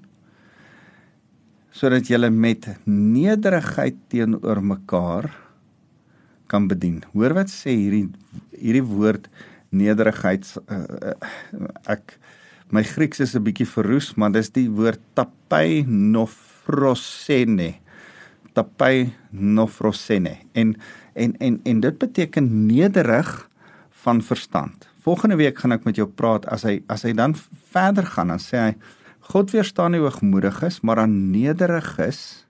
sodat 1.70 2.08
jy 2.08 2.28
met 2.28 2.66
nederigheid 2.84 3.96
teenoor 4.08 4.60
mekaar 4.62 5.30
kan 6.46 6.66
bedien. 6.68 7.04
Hoor 7.12 7.34
wat 7.34 7.48
sê 7.48 7.70
hierdie 7.70 8.08
hierdie 8.56 8.84
woord 8.84 9.28
nederigheid 9.70 10.44
uh, 10.66 11.14
ek 11.86 12.18
my 12.70 12.82
Grieks 12.82 13.20
is 13.20 13.34
'n 13.34 13.42
bietjie 13.42 13.66
verroes, 13.66 14.14
maar 14.16 14.32
dis 14.32 14.50
die 14.50 14.68
woord 14.68 15.00
tapai 15.14 15.84
nofrosene. 15.86 17.74
Tapai 18.52 19.12
nofrosene. 19.30 20.36
En 20.52 20.74
en 21.14 21.36
en 21.38 21.60
en 21.64 21.80
dit 21.80 21.98
beteken 21.98 22.66
nederig 22.66 23.48
van 24.02 24.22
verstand. 24.22 24.88
Volgende 25.02 25.36
week 25.36 25.58
gaan 25.58 25.72
ek 25.72 25.84
met 25.84 25.96
jou 25.96 26.08
praat 26.08 26.46
as 26.48 26.64
hy 26.68 26.80
as 26.88 27.04
hy 27.08 27.12
dan 27.16 27.34
verder 27.72 28.06
gaan 28.06 28.32
dan 28.32 28.42
sê 28.42 28.58
hy 28.68 28.74
God 29.30 29.52
weerstaan 29.54 29.94
die 29.94 30.00
hoogmoediges, 30.02 30.80
maar 30.82 31.04
aan 31.04 31.30
nederiges 31.30 32.46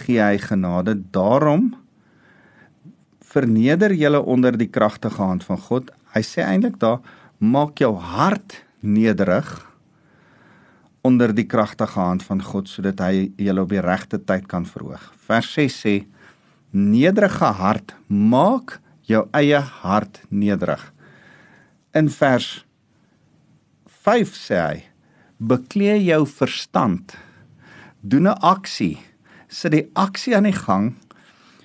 gee 0.00 0.20
hy 0.22 0.38
genade. 0.40 0.94
Daarom 1.12 1.74
verneder 3.20 3.92
julle 3.94 4.22
onder 4.22 4.56
die 4.56 4.70
kragtige 4.70 5.20
hand 5.22 5.44
van 5.44 5.58
God. 5.58 5.90
Hy 6.14 6.22
sê 6.24 6.46
eintlik 6.46 6.78
daar 6.80 7.02
maak 7.38 7.78
jou 7.82 7.92
hart 7.94 8.62
nederig 8.80 9.69
onder 11.06 11.32
die 11.34 11.46
kragtige 11.48 12.00
hand 12.00 12.24
van 12.26 12.42
God 12.44 12.68
sodat 12.68 13.00
hy 13.00 13.30
julle 13.40 13.64
op 13.64 13.72
die 13.72 13.82
regte 13.84 14.18
tyd 14.18 14.46
kan 14.50 14.66
verhoog. 14.68 15.02
Vers 15.26 15.52
6 15.56 15.78
sê 15.84 15.94
nederige 16.70 17.52
hart 17.60 17.94
maak 18.06 18.78
jou 19.08 19.24
eie 19.36 19.58
hart 19.58 20.20
nederig. 20.28 20.82
In 21.96 22.10
vers 22.12 22.64
5 24.04 24.36
sê 24.36 24.60
hy 24.60 24.78
beklee 25.40 25.96
jou 26.04 26.26
verstand 26.28 27.16
doen 28.00 28.28
'n 28.28 28.40
aksie 28.40 28.98
sit 29.48 29.72
die 29.72 29.88
aksie 29.94 30.36
aan 30.36 30.48
die 30.48 30.56
gang 30.56 30.94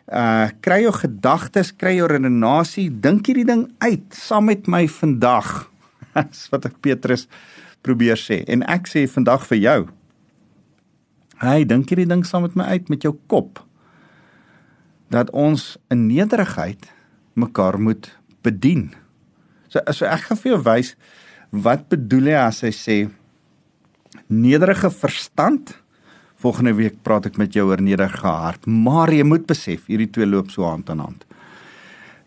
uh 0.06 0.50
kry 0.62 0.84
jou 0.84 0.94
gedagtes, 0.94 1.72
kry 1.74 1.96
jou 1.98 2.08
redenasie, 2.08 2.90
dink 2.90 3.26
hierdie 3.26 3.46
ding 3.46 3.66
uit 3.82 4.14
saam 4.14 4.46
met 4.46 4.68
my 4.68 4.86
vandag. 4.88 5.70
Dis 6.30 6.46
wat 6.52 6.66
ek 6.66 6.78
Petrus 6.82 7.28
probeer 7.86 8.20
sê 8.20 8.42
en 8.52 8.66
ek 8.72 8.90
sê 8.92 9.06
vandag 9.10 9.46
vir 9.52 9.62
jou. 9.62 9.80
Hey, 11.44 11.66
dink 11.68 11.92
hierdie 11.92 12.10
ding 12.10 12.24
saam 12.26 12.46
met 12.48 12.56
my 12.58 12.68
uit 12.74 12.90
met 12.90 13.06
jou 13.06 13.14
kop. 13.32 13.62
Dat 15.14 15.30
ons 15.36 15.76
in 15.94 16.08
nederigheid 16.10 16.90
mekaar 17.38 17.78
moet 17.78 18.10
bedien. 18.46 18.90
So 19.70 19.84
so 19.94 20.10
ek 20.10 20.28
gaan 20.30 20.42
vir 20.42 20.56
jou 20.56 20.62
wys 20.66 20.96
wat 21.66 21.88
bedoel 21.92 22.34
hy 22.34 22.38
as 22.42 22.64
hy 22.66 22.74
sê 22.76 23.00
nederige 24.28 24.90
verstand 24.92 25.76
Volgende 26.46 26.76
week 26.76 26.98
praat 27.02 27.30
ek 27.30 27.38
met 27.40 27.56
jou 27.56 27.64
oor 27.70 27.82
nederige 27.82 28.28
hart, 28.28 28.66
maar 28.68 29.10
jy 29.14 29.24
moet 29.24 29.48
besef 29.48 29.88
hierdie 29.88 30.10
twee 30.12 30.28
loop 30.28 30.52
so 30.52 30.66
hand 30.68 30.90
aan 30.92 31.00
hand. 31.02 31.24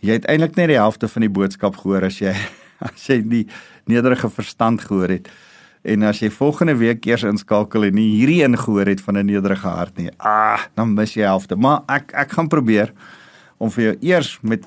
Jy 0.00 0.16
het 0.16 0.28
eintlik 0.30 0.56
net 0.56 0.72
die 0.72 0.78
helfte 0.78 1.10
van 1.12 1.26
die 1.26 1.32
boodskap 1.32 1.76
gehoor 1.82 2.06
as 2.08 2.20
jy 2.22 2.32
as 2.88 3.04
jy 3.10 3.20
die 3.22 3.44
nederige 3.90 4.30
verstand 4.32 4.82
gehoor 4.86 5.12
het. 5.12 5.28
En 5.82 6.02
as 6.02 6.20
jy 6.20 6.30
volgende 6.30 6.74
week 6.76 7.06
eers 7.06 7.22
inskakel 7.22 7.84
en 7.84 7.94
nie 7.94 8.08
hierdie 8.16 8.42
een 8.44 8.58
gehoor 8.58 8.86
het 8.86 9.00
van 9.00 9.16
'n 9.18 9.26
nederige 9.26 9.68
hart 9.68 9.96
nie, 9.96 10.10
ah, 10.18 10.60
dan 10.74 10.94
mis 10.94 11.14
jy 11.14 11.22
helfte. 11.22 11.56
Maar 11.56 11.82
ek 11.88 12.12
ek 12.12 12.30
gaan 12.32 12.48
probeer 12.48 12.92
om 13.58 13.70
vir 13.70 13.84
jou 13.84 13.96
eers 14.00 14.38
met 14.42 14.64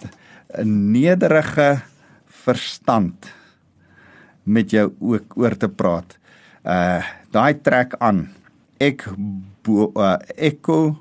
'n 0.57 0.91
nederige 0.91 1.81
verstand 2.25 3.31
met 4.43 4.71
jou 4.71 4.93
ook 4.99 5.37
oor 5.37 5.57
te 5.57 5.69
praat. 5.69 6.17
Uh 6.63 7.03
daai 7.31 7.61
trek 7.63 7.95
aan 7.99 8.27
ek 8.81 9.05
bo 9.63 9.91
uh, 9.95 10.17
ek 10.35 10.61
ko 10.65 10.97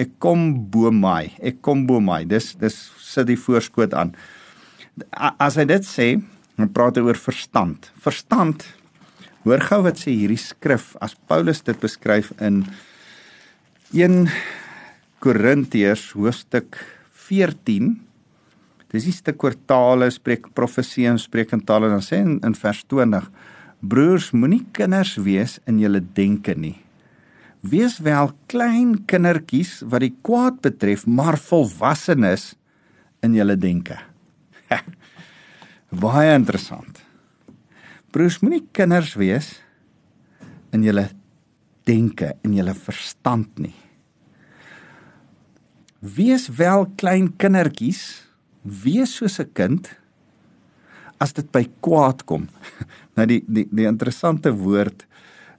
ek 0.00 0.16
kom 0.22 0.52
bo 0.72 0.90
my 0.92 1.30
ek 1.38 1.60
kom 1.64 1.86
bo 1.88 2.00
my 2.04 2.24
dis 2.28 2.52
dis 2.60 2.76
sit 3.00 3.28
die 3.30 3.38
voorskoot 3.38 3.94
aan 3.96 4.12
as 5.38 5.56
hy 5.60 5.66
dit 5.70 5.86
sê 5.86 6.08
dan 6.58 6.72
praat 6.74 6.98
hy 6.98 7.06
oor 7.06 7.20
verstand 7.20 7.90
verstand 8.04 8.66
hoor 9.44 9.62
gou 9.70 9.80
wat 9.86 10.00
sê 10.02 10.14
hierdie 10.14 10.40
skrif 10.40 10.92
as 11.00 11.16
Paulus 11.30 11.62
dit 11.66 11.78
beskryf 11.80 12.32
in 12.40 12.64
1 13.96 14.28
Korintiërs 15.24 16.10
hoofstuk 16.16 16.78
14 17.28 17.94
dis 18.90 19.06
die 19.06 19.14
stuk 19.14 19.42
oor 19.46 19.56
tale 19.70 20.10
spreek 20.12 20.50
profesie 20.56 21.08
en 21.10 21.20
spreek 21.20 21.54
in 21.56 21.64
tale 21.64 21.90
dan 21.92 22.04
sê 22.04 22.20
in, 22.24 22.38
in 22.46 22.56
vers 22.58 22.84
20 22.90 23.26
broers 23.80 24.30
moenie 24.36 24.64
kinders 24.76 25.16
wees 25.18 25.58
in 25.70 25.80
julle 25.82 26.02
denke 26.16 26.54
nie 26.58 26.78
Wees 27.60 27.98
wel 28.00 28.30
klein 28.48 28.94
kindertjies 29.04 29.82
wat 29.84 30.00
die 30.00 30.14
kwaad 30.24 30.62
betref, 30.64 31.04
maar 31.04 31.36
volwassenes 31.36 32.54
in 33.20 33.36
julle 33.36 33.56
denke. 33.60 33.98
Baie 36.02 36.32
interessant. 36.38 37.02
Broers, 38.10 38.40
moenie 38.42 38.64
kinders 38.74 39.12
wees 39.14 39.52
in 40.74 40.82
julle 40.82 41.06
denke 41.86 42.32
en 42.42 42.54
julle 42.56 42.74
verstand 42.74 43.60
nie. 43.62 43.76
Wees 46.00 46.48
wel 46.58 46.88
klein 46.98 47.28
kindertjies, 47.38 48.24
wees 48.62 49.14
soos 49.14 49.38
'n 49.38 49.52
kind 49.54 49.90
as 51.20 51.32
dit 51.32 51.46
by 51.52 51.68
kwaad 51.80 52.24
kom. 52.26 52.48
Nou 53.16 53.26
die 53.26 53.42
die 53.46 53.66
die 53.70 53.86
interessante 53.86 54.50
woord 54.56 55.06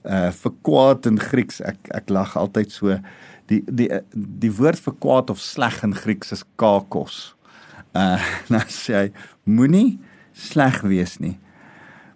uh 0.04 0.30
vir 0.32 0.52
kwaad 0.66 1.06
in 1.06 1.18
Grieks 1.18 1.60
ek 1.60 1.88
ek 1.94 2.10
lag 2.10 2.36
altyd 2.36 2.72
so 2.72 2.98
die 3.46 3.62
die 3.68 3.88
die 4.14 4.50
woord 4.50 4.80
vir 4.80 4.94
kwaad 4.98 5.30
of 5.30 5.38
sleg 5.38 5.82
in 5.84 5.94
Grieks 5.94 6.32
is 6.32 6.44
kakos. 6.56 7.34
Uh 7.94 8.18
nou 8.52 8.64
sê 8.68 8.92
hy 8.94 9.08
moenie 9.44 10.00
sleg 10.34 10.82
wees 10.82 11.20
nie. 11.20 11.38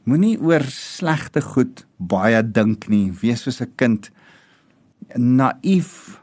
Moenie 0.07 0.37
oor 0.39 0.63
slegte 0.71 1.43
goed 1.43 1.83
baie 1.99 2.39
dink 2.43 2.87
nie. 2.89 3.11
Wees 3.23 3.43
soos 3.43 3.61
'n 3.61 3.73
kind 3.77 4.11
naïef 5.19 6.21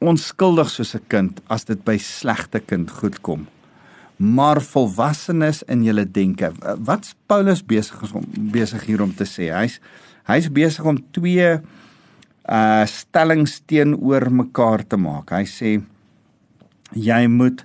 onskuldig 0.00 0.68
soos 0.68 0.94
'n 0.94 1.08
kind 1.08 1.40
as 1.48 1.64
dit 1.64 1.84
by 1.84 1.96
slegte 1.96 2.60
kind 2.60 2.90
goed 2.90 3.22
kom. 3.22 3.46
Maar 4.18 4.60
volwassenes 4.60 5.62
in 5.62 5.84
julle 5.84 6.04
denke. 6.04 6.52
Wat's 6.84 7.14
Paulus 7.26 7.62
besig 7.62 8.14
om 8.14 8.24
besig 8.52 8.84
hier 8.84 9.02
om 9.02 9.14
te 9.14 9.24
sê? 9.24 9.52
Hy's 9.52 9.80
hy's 10.26 10.52
besig 10.52 10.84
om 10.84 10.98
twee 11.12 11.60
uh 12.48 12.86
stellings 12.86 13.60
teenoor 13.66 14.30
mekaar 14.30 14.86
te 14.86 14.96
maak. 14.96 15.30
Hy 15.30 15.44
sê 15.44 15.82
jy 16.92 17.26
moet 17.26 17.64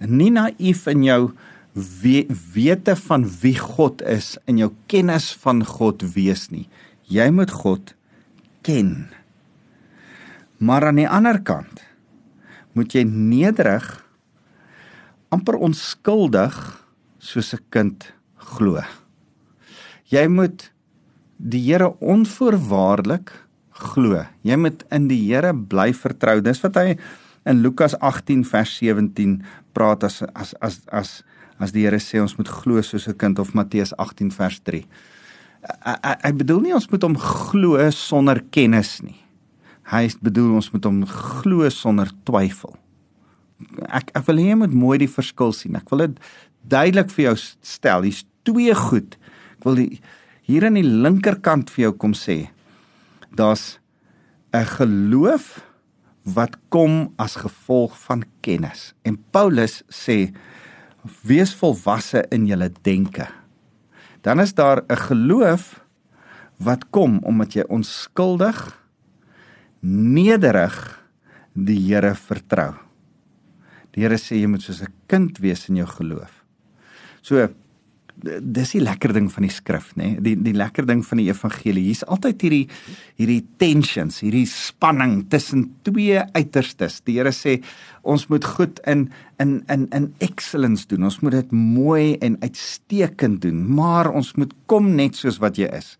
Nie 0.00 0.30
naïef 0.30 0.86
in 0.90 1.04
jou 1.06 1.20
we 1.74 2.22
wete 2.54 2.94
van 2.96 3.26
wie 3.42 3.56
God 3.58 4.02
is 4.06 4.36
en 4.46 4.60
jou 4.62 4.70
kennis 4.86 5.32
van 5.42 5.64
God 5.66 6.04
wees 6.14 6.46
nie. 6.54 6.68
Jy 7.10 7.26
moet 7.34 7.50
God 7.50 7.94
ken. 8.62 9.10
Maar 10.62 10.88
aan 10.88 11.02
die 11.02 11.10
ander 11.10 11.40
kant 11.42 11.82
moet 12.74 12.94
jy 12.94 13.02
nederig 13.06 13.84
amper 15.34 15.58
onskuldig 15.58 16.54
soos 17.18 17.54
'n 17.54 17.64
kind 17.70 18.12
glo. 18.38 18.82
Jy 20.10 20.28
moet 20.28 20.70
die 21.36 21.60
Here 21.60 21.90
onvoorwaardelik 22.00 23.32
glo. 23.70 24.26
Jy 24.42 24.56
moet 24.56 24.84
in 24.90 25.08
die 25.08 25.20
Here 25.26 25.54
bly 25.54 25.92
vertrou. 25.92 26.40
Dis 26.40 26.62
wat 26.62 26.76
hy 26.76 26.96
in 27.44 27.62
Lukas 27.62 27.94
18 28.00 28.44
vers 28.44 28.76
17 28.78 29.42
praat 29.72 30.04
as 30.04 30.22
as 30.34 30.54
as 30.60 30.80
as 30.88 31.24
as 31.58 31.72
die 31.72 31.84
Here 31.86 32.00
sê 32.02 32.20
ons 32.22 32.36
moet 32.38 32.48
glo 32.48 32.82
soos 32.82 33.08
'n 33.08 33.18
kind 33.18 33.38
of 33.38 33.54
Matteus 33.54 33.92
18 33.98 34.30
vers 34.30 34.60
3. 34.60 34.84
Hy 36.24 36.32
bedoel 36.32 36.60
nie 36.60 36.74
ons 36.74 36.90
moet 36.90 37.02
hom 37.02 37.16
glo 37.16 37.90
sonder 37.90 38.42
kennis 38.50 39.02
nie. 39.02 39.16
Hy 39.84 40.08
bedoel 40.20 40.54
ons 40.54 40.70
moet 40.72 40.84
hom 40.84 41.04
glo 41.06 41.68
sonder 41.68 42.10
twyfel. 42.24 42.76
Ek 43.88 44.10
ek 44.14 44.26
wil 44.26 44.36
hê 44.36 44.48
jy 44.52 44.58
moet 44.60 44.74
mooi 44.74 44.98
die 44.98 45.08
verskil 45.08 45.52
sien. 45.52 45.76
Ek 45.76 45.88
wil 45.90 46.06
dit 46.06 46.18
duidelik 46.68 47.10
vir 47.10 47.24
jou 47.24 47.36
stel. 47.62 48.02
Hier's 48.02 48.24
twee 48.44 48.74
goed. 48.74 49.16
Ek 49.58 49.64
wil 49.64 49.74
die, 49.74 50.00
hier 50.44 50.64
aan 50.64 50.74
die 50.74 50.84
linkerkant 50.84 51.70
vir 51.70 51.88
jou 51.88 51.92
kom 51.96 52.12
sê. 52.12 52.50
Daar's 53.32 53.78
'n 54.52 54.64
geloof 54.78 55.64
wat 56.24 56.56
kom 56.68 57.12
as 57.18 57.36
gevolg 57.36 57.96
van 58.06 58.24
kennis. 58.40 58.94
En 59.04 59.18
Paulus 59.32 59.82
sê 59.88 60.32
wees 61.22 61.54
volwasse 61.54 62.24
in 62.32 62.46
julle 62.48 62.70
denke. 62.82 63.28
Dan 64.22 64.40
is 64.40 64.54
daar 64.54 64.82
'n 64.88 64.96
geloof 64.96 65.80
wat 66.56 66.90
kom 66.90 67.18
omdat 67.24 67.54
jy 67.54 67.64
onskuldig 67.68 68.80
nederig 69.80 71.02
die 71.52 71.78
Here 71.78 72.14
vertrou. 72.14 72.74
Die 73.92 74.02
Here 74.02 74.16
sê 74.18 74.40
jy 74.40 74.46
moet 74.46 74.62
soos 74.62 74.82
'n 74.82 74.92
kind 75.06 75.38
wees 75.38 75.68
in 75.68 75.76
jou 75.76 75.86
geloof. 75.86 76.44
So 77.22 77.48
dis 78.22 78.74
die 78.76 78.82
lekker 78.82 79.12
ding 79.12 79.26
van 79.32 79.42
die 79.42 79.52
skrif 79.52 79.90
nê 79.98 80.14
nee? 80.14 80.20
die 80.22 80.34
die 80.38 80.54
lekker 80.54 80.86
ding 80.86 81.02
van 81.02 81.18
die 81.18 81.26
evangelie 81.32 81.82
hier's 81.88 82.04
altyd 82.06 82.44
hierdie 82.46 82.66
hierdie 83.18 83.42
tensions 83.58 84.20
hierdie 84.22 84.46
spanning 84.46 85.24
tussen 85.32 85.66
twee 85.86 86.22
uiterstes 86.38 87.00
die 87.02 87.18
Here 87.18 87.32
sê 87.34 87.58
ons 88.04 88.26
moet 88.30 88.44
goed 88.44 88.80
in 88.90 89.08
in 89.42 89.62
in 89.72 89.86
in 89.96 90.06
excellence 90.22 90.86
doen. 90.86 91.04
Ons 91.08 91.20
moet 91.20 91.34
dit 91.40 91.50
mooi 91.52 92.16
en 92.22 92.36
uitstekend 92.40 93.42
doen. 93.42 93.64
Maar 93.74 94.10
ons 94.12 94.34
moet 94.38 94.52
kom 94.70 94.94
net 94.94 95.16
soos 95.18 95.40
wat 95.42 95.58
jy 95.58 95.68
is. 95.74 95.96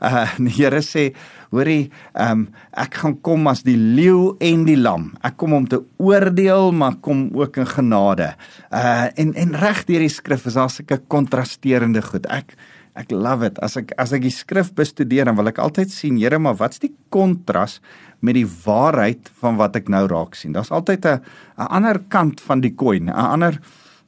Uh 0.00 0.26
die 0.46 0.54
Here 0.60 0.82
sê 0.84 1.10
hoorie 1.50 1.90
um 2.14 2.48
ek 2.78 3.00
gaan 3.02 3.18
kom 3.26 3.46
as 3.50 3.64
die 3.66 3.78
leeu 3.78 4.36
en 4.40 4.64
die 4.68 4.78
lam. 4.78 5.10
Ek 5.26 5.36
kom 5.40 5.56
om 5.56 5.68
te 5.68 5.82
oordeel 5.98 6.72
maar 6.72 7.00
kom 7.04 7.28
ook 7.36 7.60
in 7.60 7.70
genade. 7.76 8.34
Uh 8.70 9.08
en 9.14 9.34
en 9.34 9.56
reg 9.60 9.84
deur 9.88 10.06
die 10.06 10.12
skrif 10.12 10.46
is 10.46 10.58
daar 10.58 10.70
sulke 10.72 11.00
kontrasterende 11.08 12.02
goed. 12.06 12.28
Ek 12.30 12.56
ek 12.98 13.12
love 13.14 13.46
it. 13.46 13.58
As 13.62 13.76
ek 13.78 13.94
as 14.00 14.14
ek 14.16 14.24
die 14.26 14.34
skrif 14.34 14.72
bestudeer 14.76 15.28
dan 15.28 15.38
wil 15.38 15.50
ek 15.50 15.60
altyd 15.62 15.92
sien 15.92 16.18
Here 16.20 16.38
maar 16.38 16.58
wat's 16.58 16.82
die 16.82 16.94
kontras 17.10 17.80
met 18.20 18.34
die 18.34 18.48
waarheid 18.64 19.30
van 19.40 19.56
wat 19.56 19.76
ek 19.76 19.88
nou 19.88 20.06
raak 20.06 20.34
sien 20.34 20.52
daar's 20.52 20.70
altyd 20.70 21.04
'n 21.06 21.20
'n 21.58 21.70
ander 21.76 21.98
kant 22.08 22.40
van 22.40 22.60
die 22.60 22.74
koin 22.74 23.08
'n 23.08 23.32
ander 23.36 23.60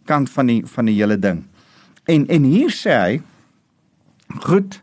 kant 0.05 0.31
van 0.31 0.47
die 0.47 0.63
van 0.67 0.85
die 0.85 0.95
hele 0.95 1.19
ding 1.19 1.45
en 2.07 2.27
en 2.29 2.43
hier 2.43 2.71
sê 2.71 2.91
hy 2.91 3.23
goed 4.41 4.83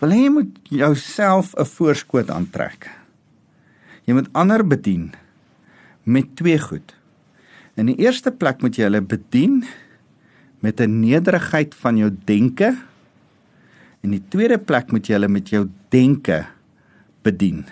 wil 0.00 0.14
jy 0.14 0.28
moet 0.30 0.58
jouself 0.70 1.54
'n 1.58 1.64
voorskot 1.64 2.30
aantrek. 2.30 2.90
Jy 4.06 4.14
moet 4.14 4.32
ander 4.32 4.66
bedien 4.66 5.12
met 6.02 6.36
twee 6.36 6.58
goed. 6.58 6.94
In 7.74 7.86
die 7.86 7.98
eerste 7.98 8.30
plek 8.30 8.62
moet 8.62 8.76
jy 8.76 8.84
hulle 8.84 9.00
bedien 9.00 9.64
met 10.60 10.80
'n 10.80 11.00
nederigheid 11.00 11.74
van 11.74 11.96
jou 11.96 12.10
denke. 12.24 12.76
In 14.02 14.10
die 14.10 14.22
tweede 14.28 14.58
plek 14.58 14.92
moet 14.92 15.06
jy 15.06 15.14
hulle 15.14 15.28
met 15.28 15.48
jou 15.48 15.68
denke 15.88 16.46
bedien. 17.22 17.66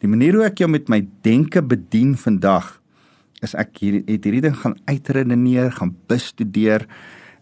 Die 0.00 0.08
manier 0.08 0.34
hoe 0.34 0.44
ek 0.44 0.58
jou 0.58 0.68
met 0.70 0.88
my 0.88 1.06
denke 1.22 1.62
bedien 1.62 2.16
vandag 2.16 2.80
is 3.42 3.54
ek 3.54 3.78
hier 3.78 4.02
het 4.06 4.24
hierdie 4.24 4.42
ding 4.42 4.56
gaan 4.56 4.78
uitredeneer, 4.86 5.72
gaan 5.72 5.96
bestudeer 6.06 6.86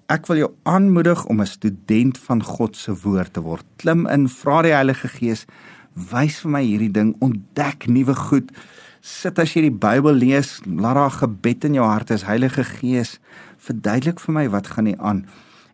Ek 0.07 0.29
wil 0.31 0.39
jou 0.39 0.51
aanmoedig 0.71 1.25
om 1.27 1.41
'n 1.43 1.47
student 1.47 2.19
van 2.19 2.43
God 2.43 2.77
se 2.77 2.95
woord 2.95 3.33
te 3.33 3.41
word. 3.41 3.65
Klim 3.77 4.07
in, 4.07 4.29
vra 4.29 4.63
die 4.63 4.73
Heilige 4.73 5.09
Gees, 5.09 5.47
wys 5.95 6.39
vir 6.41 6.51
my 6.51 6.63
hierdie 6.63 6.93
ding, 6.93 7.17
ontdek 7.19 7.89
nuwe 7.89 8.15
goed. 8.15 8.53
Sit 9.01 9.39
as 9.39 9.55
jy 9.55 9.63
die 9.63 9.79
Bybel 9.79 10.13
lees, 10.13 10.61
laat 10.65 10.95
daar 10.95 11.11
gebed 11.11 11.65
in 11.65 11.75
jou 11.75 11.85
hart 11.85 12.11
is, 12.11 12.23
Heilige 12.23 12.65
Gees, 12.65 13.19
verduidelik 13.59 14.21
vir 14.21 14.35
my 14.35 14.49
wat 14.49 14.67
gaan 14.67 14.87
hier 14.87 15.01
aan. 15.01 15.27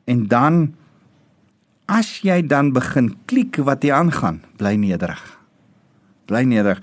En 0.06 0.26
dan 0.26 0.74
as 1.86 2.22
jy 2.22 2.46
dan 2.46 2.72
begin 2.72 3.14
klik 3.26 3.56
wat 3.56 3.82
hier 3.82 3.94
aangaan, 3.94 4.40
bly 4.56 4.76
nederig. 4.76 5.41
Bly 6.26 6.44
nederig. 6.44 6.80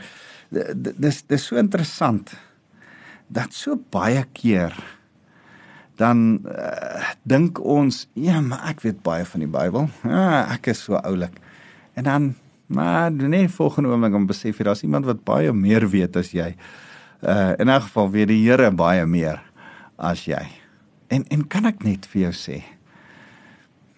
Dis 0.49 1.23
dis 1.27 1.45
so 1.45 1.57
interessant 1.57 2.33
dat 3.29 3.53
so 3.53 3.77
baie 3.93 4.23
keer 4.33 4.73
dan 5.99 6.39
uh, 6.47 7.11
dink 7.27 7.59
ons 7.59 8.05
ja 8.17 8.39
maar 8.41 8.71
ek 8.71 8.85
weet 8.85 9.01
baie 9.05 9.25
van 9.27 9.43
die 9.43 9.51
Bybel. 9.51 9.89
Ja, 10.07 10.47
ek 10.55 10.71
is 10.73 10.85
so 10.87 10.97
oulik. 11.03 11.35
En 11.99 12.07
dan 12.07 12.29
maar 12.69 13.11
nee 13.11 13.49
volgende 13.49 13.89
oomblik 13.89 14.13
om 14.13 14.27
besef 14.29 14.59
jy 14.59 14.67
daar's 14.67 14.85
iemand 14.85 15.07
wat 15.09 15.25
baie 15.25 15.53
meer 15.53 15.87
weet 15.89 16.17
as 16.21 16.31
jy. 16.31 16.53
Uh, 17.21 17.53
in 17.59 17.69
'n 17.69 17.81
geval 17.81 18.11
weet 18.11 18.27
die 18.27 18.43
Here 18.45 18.71
baie 18.71 19.05
meer 19.05 19.41
as 19.97 20.25
jy. 20.25 20.45
En 21.09 21.25
en 21.29 21.47
kan 21.47 21.65
ek 21.65 21.83
net 21.83 22.05
vir 22.05 22.21
jou 22.21 22.33
sê 22.33 22.63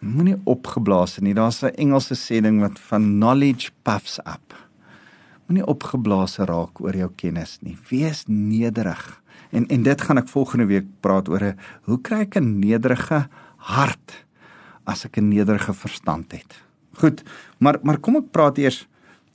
moenie 0.01 0.39
opgeblaas 0.45 1.19
nie. 1.19 1.33
Daar's 1.33 1.61
'n 1.63 1.75
Engelse 1.77 2.15
sê 2.15 2.41
ding 2.41 2.59
wat 2.61 2.79
van 2.79 3.19
knowledge 3.19 3.69
puffs 3.83 4.19
up 4.19 4.55
moenie 5.47 5.65
opgeblaas 5.65 6.37
raak 6.37 6.81
oor 6.81 6.95
jou 6.95 7.11
kennis 7.15 7.57
nie 7.61 7.77
wees 7.89 8.23
nederig 8.27 9.21
En 9.51 9.67
en 9.67 9.83
dit 9.83 10.01
gaan 10.01 10.19
ek 10.21 10.31
volgende 10.31 10.65
week 10.69 10.87
praat 11.03 11.29
oor 11.29 11.43
'n 11.43 11.57
hoe 11.87 11.99
kry 12.01 12.23
ek 12.23 12.39
'n 12.39 12.59
nederige 12.59 13.27
hart 13.57 14.25
as 14.85 15.05
ek 15.05 15.17
'n 15.17 15.27
nederige 15.27 15.73
verstand 15.73 16.31
het. 16.31 16.63
Goed, 16.95 17.23
maar 17.59 17.79
maar 17.83 17.97
kom 17.97 18.15
ek 18.15 18.31
praat 18.31 18.57
eers 18.57 18.87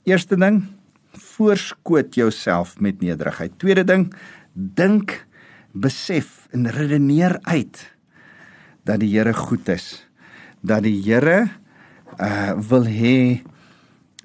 eerste 0.03 0.35
ding 0.35 0.65
voorskoot 1.13 2.15
jouself 2.15 2.79
met 2.79 3.01
nederigheid. 3.01 3.59
Tweede 3.59 3.83
ding 3.83 4.13
dink, 4.53 5.25
besef 5.71 6.47
en 6.51 6.69
redeneer 6.69 7.39
uit 7.41 7.93
dat 8.83 8.99
die 8.99 9.17
Here 9.17 9.33
goed 9.33 9.69
is. 9.69 10.07
Dat 10.61 10.83
die 10.83 11.01
Here 11.01 11.49
uh 12.19 12.53
wil 12.69 12.85
hê 12.85 13.43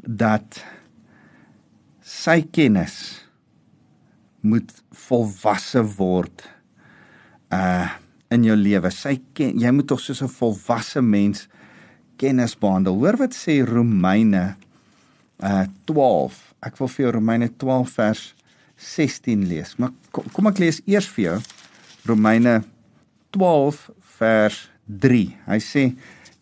dat 0.01 0.65
sy 2.23 2.43
kennis 2.55 2.97
moet 4.47 4.71
volwasse 5.09 5.83
word 5.99 6.47
uh 7.55 7.99
in 8.33 8.47
jou 8.47 8.55
lewe. 8.57 8.89
Sy 8.89 9.19
ken, 9.37 9.59
jy 9.61 9.69
moet 9.77 9.91
tog 9.91 10.01
soos 10.01 10.23
'n 10.25 10.31
volwasse 10.33 11.03
mens 11.05 11.49
kennis 12.17 12.55
behandel. 12.57 12.97
Hoor 12.97 13.19
wat 13.21 13.35
sê 13.37 13.61
Romeine 13.61 14.57
uh 15.45 15.67
12. 15.85 16.55
Ek 16.63 16.79
wil 16.79 16.89
vir 16.89 17.05
jou 17.05 17.13
Romeine 17.13 17.49
12 17.61 17.91
vers 17.93 18.23
16 18.77 19.45
lees. 19.49 19.77
Maar 19.77 19.93
kom, 20.11 20.25
kom 20.33 20.47
ek 20.47 20.59
lees 20.59 20.81
eers 20.87 21.09
vir 21.13 21.25
jou 21.25 21.39
Romeine 22.09 22.63
12 23.37 23.91
vers 24.17 24.71
3. 24.87 25.37
Hy 25.47 25.61
sê: 25.61 25.93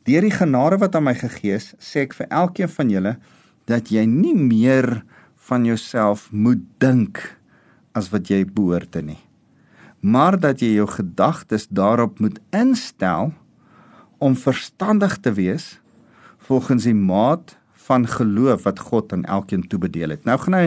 "Deur 0.07 0.23
die 0.23 0.39
genade 0.39 0.79
wat 0.79 0.95
aan 0.95 1.09
my 1.11 1.15
gegee 1.15 1.59
is, 1.59 1.75
sê 1.81 2.07
ek 2.07 2.15
vir 2.15 2.27
elkeen 2.31 2.69
van 2.69 2.91
julle 2.91 3.17
dat 3.67 3.91
jy 3.91 4.07
nie 4.07 4.35
meer 4.35 5.03
van 5.51 5.67
jouself 5.67 6.29
moet 6.31 6.63
dink 6.79 7.19
as 7.99 8.11
wat 8.15 8.31
jy 8.31 8.45
behoort 8.47 8.93
te 8.95 9.03
nie. 9.03 9.19
Maar 10.01 10.39
dat 10.41 10.63
jy 10.63 10.77
jou 10.79 10.87
gedagtes 10.89 11.67
daarop 11.69 12.23
moet 12.23 12.39
instel 12.57 13.35
om 14.23 14.37
verstandig 14.37 15.19
te 15.25 15.33
wees 15.35 15.81
volgens 16.47 16.87
die 16.89 16.97
maat 16.97 17.57
van 17.91 18.07
geloof 18.07 18.65
wat 18.69 18.81
God 18.91 19.13
aan 19.13 19.27
elkeen 19.27 19.67
toebedeel 19.67 20.15
het. 20.15 20.25
Nou 20.29 20.39
gaan 20.39 20.57
hy 20.57 20.67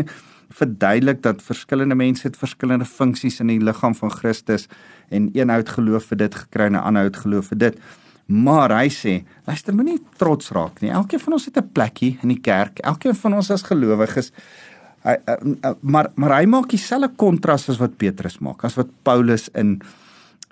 verduidelik 0.53 1.23
dat 1.25 1.41
verskillende 1.41 1.95
mense 1.97 2.27
het 2.27 2.37
verskillende 2.37 2.85
funksies 2.85 3.39
in 3.41 3.49
die 3.49 3.61
liggaam 3.63 3.95
van 3.97 4.11
Christus 4.11 4.67
en 5.09 5.31
een 5.33 5.49
hout 5.49 5.69
geloof 5.77 6.11
vir 6.11 6.25
dit 6.25 6.35
gekry 6.43 6.67
en 6.69 6.77
'n 6.77 6.85
ander 6.85 7.07
hout 7.07 7.21
geloof 7.23 7.47
vir 7.53 7.57
dit. 7.57 7.79
Maar 8.25 8.71
hy 8.71 8.89
sê, 8.89 9.23
luister 9.45 9.75
moenie 9.75 9.99
trots 10.17 10.51
raak 10.55 10.81
nie. 10.81 10.91
Elkeen 10.91 11.19
van 11.19 11.33
ons 11.33 11.45
het 11.45 11.57
'n 11.57 11.71
plekkie 11.71 12.17
in 12.21 12.29
die 12.29 12.39
kerk. 12.39 12.79
Elkeen 12.79 13.15
van 13.15 13.33
ons 13.33 13.51
as 13.51 13.61
gelowiges 13.61 14.31
hy 15.03 15.17
uh, 15.19 15.35
uh, 15.35 15.75
maar 15.81 16.11
maar 16.15 16.37
hy 16.39 16.47
maak 16.47 16.71
dieselfde 16.71 17.11
kontras 17.19 17.69
as 17.69 17.79
wat 17.81 17.97
Petrus 17.99 18.39
maak 18.39 18.63
as 18.63 18.77
wat 18.79 18.91
Paulus 19.03 19.49
in 19.53 19.77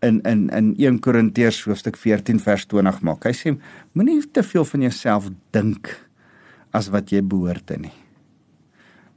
in 0.02 0.22
in 0.26 0.50
in 0.50 0.74
1 0.78 1.00
Korintiërs 1.00 1.64
hoofstuk 1.64 1.98
14 1.98 2.40
vers 2.42 2.66
20 2.66 3.02
maak. 3.06 3.26
Hy 3.26 3.34
sê 3.38 3.54
moenie 3.94 4.22
te 4.34 4.44
veel 4.44 4.66
van 4.66 4.86
jouself 4.88 5.30
dink 5.54 5.92
as 6.74 6.90
wat 6.90 7.12
jy 7.14 7.22
behoort 7.22 7.66
te 7.70 7.78
nie. 7.78 7.94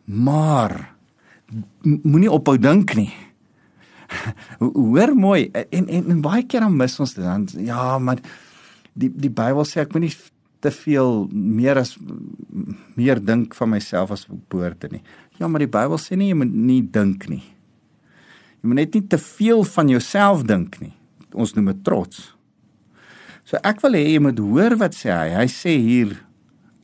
Maar 0.05 0.77
moenie 1.83 2.31
ophou 2.31 2.59
dink 2.61 2.95
nie. 2.99 3.13
Hoor 4.61 5.15
mooi 5.17 5.49
en, 5.53 5.89
en 5.89 6.11
en 6.13 6.21
baie 6.25 6.45
keer 6.47 6.67
dan 6.67 6.77
mis 6.77 6.99
ons 7.01 7.17
dit 7.17 7.25
dan 7.25 7.49
ja, 7.65 7.97
maar 7.99 8.21
die 8.93 9.09
die 9.09 9.33
Bybel 9.33 9.65
sê 9.67 9.83
ek 9.85 9.97
moenie 9.97 10.13
te 10.65 10.73
veel 10.73 11.27
meer 11.31 11.79
as 11.83 11.95
meer 12.97 13.21
dink 13.21 13.55
van 13.59 13.75
myself 13.75 14.15
as 14.15 14.25
behoort 14.53 14.81
te 14.81 14.91
nie. 14.93 15.03
Ja, 15.39 15.49
maar 15.49 15.65
die 15.65 15.71
Bybel 15.71 16.01
sê 16.01 16.17
nie 16.19 16.31
jy 16.31 16.39
moet 16.41 16.55
nie 16.55 16.81
dink 16.95 17.29
nie. 17.31 17.43
Jy 18.63 18.71
moet 18.71 18.81
net 18.81 18.97
nie 18.97 19.05
te 19.13 19.21
veel 19.21 19.65
van 19.75 19.91
jouself 19.93 20.47
dink 20.49 20.79
nie. 20.81 20.95
Ons 21.35 21.53
noem 21.57 21.73
dit 21.73 21.83
trots. 21.87 22.31
So 23.45 23.61
ek 23.61 23.83
wil 23.85 23.99
hê 23.99 24.07
jy 24.15 24.23
moet 24.25 24.41
hoor 24.41 24.79
wat 24.81 24.97
sê 24.97 25.13
hy. 25.13 25.35
Hy 25.37 25.49
sê 25.53 25.75
hier 25.77 26.15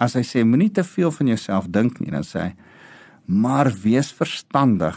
as 0.00 0.16
hy 0.16 0.24
sê 0.24 0.44
moenie 0.44 0.70
te 0.72 0.84
veel 0.84 1.12
van 1.12 1.32
jouself 1.32 1.68
dink 1.72 2.00
nie, 2.00 2.12
dan 2.12 2.26
sê 2.26 2.50
hy 2.50 2.52
maar 3.30 3.68
wees 3.84 4.08
verstandig 4.10 4.96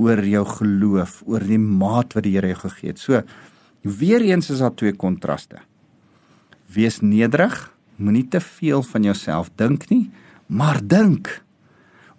oor 0.00 0.22
jou 0.24 0.42
geloof, 0.48 1.18
oor 1.28 1.44
die 1.44 1.60
maat 1.60 2.14
wat 2.16 2.24
die 2.24 2.32
Here 2.32 2.54
jou 2.54 2.62
gegee 2.62 2.94
het. 2.94 3.02
So 3.02 3.20
weer 3.82 4.24
eens 4.24 4.48
is 4.50 4.62
daar 4.64 4.74
twee 4.74 4.94
kontraste. 4.96 5.60
Wees 6.72 7.00
nederig, 7.04 7.56
moenie 8.00 8.26
te 8.28 8.40
veel 8.40 8.82
van 8.86 9.04
jouself 9.04 9.50
dink 9.60 9.88
nie, 9.90 10.06
maar 10.46 10.80
dink 10.80 11.28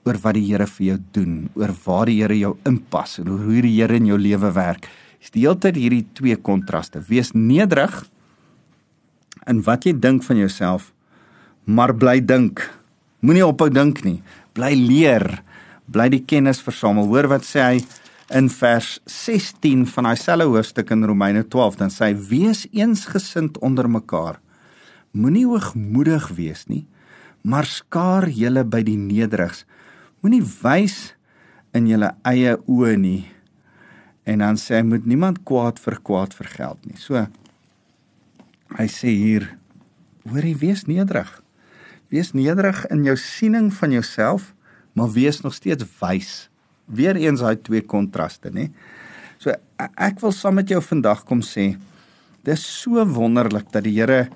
oor 0.04 0.20
wat 0.24 0.36
die 0.36 0.46
Here 0.50 0.68
vir 0.68 0.86
jou 0.86 0.98
doen, 1.16 1.36
oor 1.58 1.72
waar 1.86 2.10
die 2.12 2.20
Here 2.20 2.36
jou 2.38 2.54
inpas, 2.68 3.18
oor 3.24 3.46
hoe 3.48 3.64
die 3.64 3.76
Here 3.78 3.98
in 3.98 4.10
jou 4.12 4.20
lewe 4.20 4.52
werk. 4.56 4.90
Dis 5.24 5.32
die 5.32 5.46
hele 5.46 5.56
tyd 5.64 5.80
hierdie 5.80 6.04
twee 6.18 6.36
kontraste. 6.36 7.00
Wees 7.08 7.32
nederig 7.32 8.04
in 9.48 9.62
wat 9.64 9.88
jy 9.88 9.96
dink 9.96 10.26
van 10.28 10.40
jouself, 10.42 10.92
maar 11.64 11.96
bly 11.96 12.20
dink. 12.20 12.66
Moenie 13.24 13.46
ophou 13.46 13.70
dink 13.72 14.04
nie. 14.04 14.20
Bly 14.54 14.74
leer, 14.76 15.40
bly 15.88 16.10
die 16.12 16.24
kennis 16.28 16.60
versamel. 16.64 17.08
Hoor 17.08 17.32
wat 17.32 17.48
sê 17.48 17.64
hy 17.64 17.78
in 18.36 18.50
vers 18.52 18.98
16 19.08 19.86
van 19.94 20.10
daai 20.10 20.20
selfe 20.20 20.50
hoofstuk 20.52 20.92
in 20.92 21.08
Romeine 21.08 21.46
12, 21.48 21.80
dan 21.80 21.92
sê 21.92 22.12
hy: 22.12 22.16
"Wees 22.30 22.68
eensgesind 22.72 23.60
onder 23.64 23.88
mekaar. 23.88 24.43
Moenie 25.14 25.46
hoogmoedig 25.46 26.28
wees 26.38 26.66
nie, 26.68 26.86
maar 27.42 27.68
skaar 27.70 28.30
julle 28.30 28.64
by 28.66 28.82
die 28.84 28.98
nederigs." 28.98 29.66
Moenie 30.24 30.44
wys 30.64 31.14
in 31.76 31.90
julle 31.90 32.14
eie 32.24 32.56
oë 32.70 32.96
nie. 32.98 33.26
En 34.24 34.40
dan 34.40 34.56
sê 34.56 34.78
hy 34.80 34.86
moet 34.88 35.06
niemand 35.10 35.42
kwaad 35.44 35.82
vir 35.84 36.00
kwaad 36.00 36.36
vergeld 36.38 36.80
nie. 36.88 36.96
So 36.98 37.26
hy 38.78 38.88
sê 38.88 39.12
hier 39.12 39.50
hoorie 40.30 40.56
wees 40.56 40.86
nederig. 40.88 41.30
Wees 42.14 42.32
nederig 42.38 42.86
in 42.94 43.04
jou 43.04 43.18
siening 43.20 43.68
van 43.74 43.92
jouself, 43.92 44.54
maar 44.94 45.12
wees 45.12 45.42
nog 45.44 45.56
steeds 45.58 45.86
wys. 46.00 46.48
Weereens 46.86 47.44
daai 47.44 47.58
twee 47.60 47.82
kontraste, 47.82 48.52
nê? 48.54 48.70
So 49.42 49.52
ek 50.00 50.22
wil 50.24 50.32
saam 50.32 50.62
met 50.62 50.72
jou 50.72 50.80
vandag 50.84 51.26
kom 51.28 51.42
sê 51.44 51.74
dis 52.48 52.64
so 52.64 53.04
wonderlik 53.16 53.70
dat 53.72 53.86
die 53.86 53.96
Here 53.98 54.30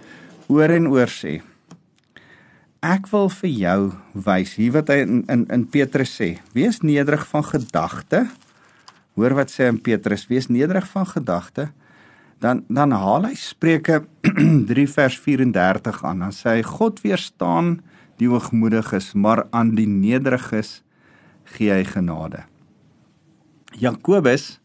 oor 0.48 0.74
en 0.74 0.90
oor 0.92 1.12
sê 1.12 1.40
Ek 2.86 3.08
wil 3.10 3.26
vir 3.40 3.50
jou 3.50 3.80
wys 4.28 4.54
hier 4.60 4.76
wat 4.76 4.92
hy 4.94 5.02
in 5.02 5.24
in, 5.34 5.48
in 5.50 5.64
Petrus 5.66 6.12
sê. 6.14 6.38
Wees 6.54 6.84
nederig 6.86 7.24
van 7.28 7.44
gedagte. 7.44 8.28
Hoor 9.18 9.34
wat 9.34 9.50
sê 9.50 9.66
in 9.72 9.80
Petrus, 9.82 10.28
wees 10.30 10.46
nederig 10.48 10.86
van 10.92 11.08
gedagte. 11.10 11.72
Dan 12.40 12.62
dan 12.70 12.94
haal 12.94 13.26
hy 13.26 13.34
Spreuke 13.34 14.04
3 14.70 14.86
vers 14.94 15.18
34 15.26 16.04
aan. 16.06 16.22
Dan 16.28 16.36
sê 16.38 16.60
hy 16.60 16.68
God 16.70 17.02
weerstaan 17.02 17.80
die 18.22 18.30
hoogmoediges, 18.30 19.16
maar 19.18 19.48
aan 19.50 19.74
die 19.78 19.90
nederiges 19.90 20.82
gee 21.58 21.74
hy 21.74 21.84
genade. 21.86 22.46
Jakobus 23.78 24.60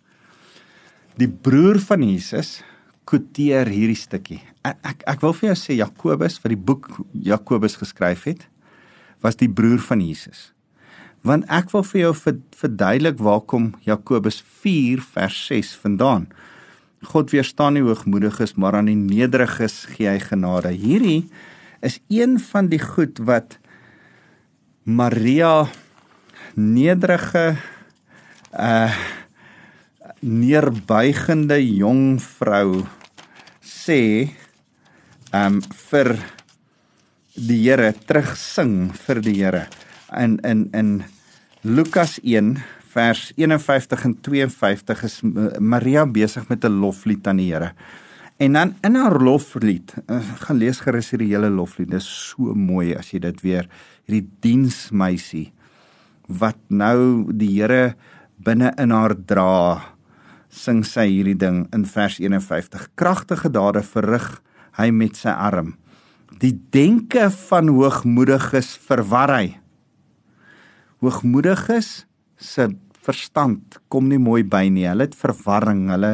die 1.20 1.28
broer 1.28 1.80
van 1.80 2.04
Jesus 2.04 2.60
kwoteer 3.08 3.70
hierdie 3.70 3.98
stukkie. 3.98 4.40
Ek, 4.66 4.78
ek 4.86 5.04
ek 5.14 5.22
wil 5.24 5.34
vir 5.36 5.52
jou 5.52 5.58
sê 5.58 5.76
Jakobus 5.78 6.38
wat 6.42 6.52
die 6.52 6.64
boek 6.70 6.88
Jakobus 7.12 7.76
geskryf 7.80 8.26
het, 8.30 8.46
was 9.22 9.38
die 9.38 9.50
broer 9.50 9.82
van 9.82 10.02
Jesus. 10.02 10.50
Want 11.26 11.46
ek 11.50 11.70
wil 11.74 11.84
vir 11.86 12.00
jou 12.06 12.12
verduidelik 12.58 13.20
waar 13.22 13.42
kom 13.46 13.72
Jakobus 13.86 14.40
4 14.62 15.02
vers 15.14 15.38
6 15.50 15.74
vandaan. 15.82 16.26
God 17.12 17.30
weerstaan 17.34 17.74
nie 17.74 17.82
hoogmoediges, 17.82 18.54
maar 18.54 18.78
aan 18.78 18.90
die 18.90 18.98
nederiges 18.98 19.84
gee 19.94 20.10
hy 20.10 20.18
genade. 20.22 20.70
Hierdie 20.74 21.26
is 21.82 21.98
een 22.10 22.38
van 22.38 22.70
die 22.70 22.82
goed 22.82 23.18
wat 23.26 23.58
Maria 24.86 25.66
nederige 26.54 27.56
uh 28.52 28.94
neerbuigende 30.22 31.58
jong 31.58 32.20
vrou 32.22 32.84
sê 33.62 34.30
um 35.34 35.58
vir 35.90 36.14
die 37.34 37.58
Here 37.64 37.90
terug 38.06 38.36
sing 38.38 38.92
vir 39.06 39.22
die 39.24 39.34
Here 39.40 39.66
in 40.18 40.38
in 40.46 40.68
in 40.72 40.92
Lukas 41.62 42.18
1 42.22 42.56
vers 42.92 43.32
51 43.36 44.04
en 44.04 44.14
52 44.20 45.04
is 45.08 45.20
Maria 45.58 46.06
besig 46.06 46.48
met 46.48 46.64
'n 46.64 46.80
loflied 46.80 47.26
aan 47.26 47.36
die 47.36 47.52
Here. 47.52 47.72
En 48.36 48.52
dan 48.52 48.74
in 48.82 48.94
haar 48.94 49.20
loflied, 49.20 49.94
uh, 50.06 50.20
gaan 50.42 50.56
lees 50.56 50.80
gerus 50.80 51.10
hierdie 51.10 51.30
hele 51.30 51.50
loflied. 51.50 51.90
Dit 51.90 52.00
is 52.00 52.28
so 52.28 52.54
mooi 52.54 52.94
as 52.96 53.12
jy 53.12 53.18
dit 53.18 53.40
weer 53.40 53.68
hierdie 54.04 54.28
diensmeisie 54.40 55.52
wat 56.28 56.58
nou 56.68 57.32
die 57.32 57.60
Here 57.60 57.94
binne 58.36 58.72
in 58.78 58.90
haar 58.90 59.14
dra 59.14 59.91
sing 60.52 60.82
sy 60.84 61.08
hierdie 61.08 61.38
ding 61.38 61.64
in 61.72 61.86
vers 61.88 62.18
51. 62.20 62.90
Kragtige 62.98 63.50
dade 63.52 63.82
verrig 63.86 64.28
hy 64.76 64.90
met 64.94 65.16
sy 65.18 65.32
arm. 65.32 65.74
Die 66.42 66.54
denke 66.74 67.28
van 67.48 67.70
hoogmoediges 67.72 68.74
verwar 68.84 69.32
hy. 69.32 69.46
Hoogmoediges 71.02 72.04
se 72.36 72.68
verstand 73.02 73.80
kom 73.90 74.08
nie 74.10 74.20
mooi 74.22 74.42
by 74.46 74.66
nie. 74.70 74.86
Hulle 74.90 75.08
het 75.08 75.18
verwarring. 75.18 75.86
Hulle 75.92 76.12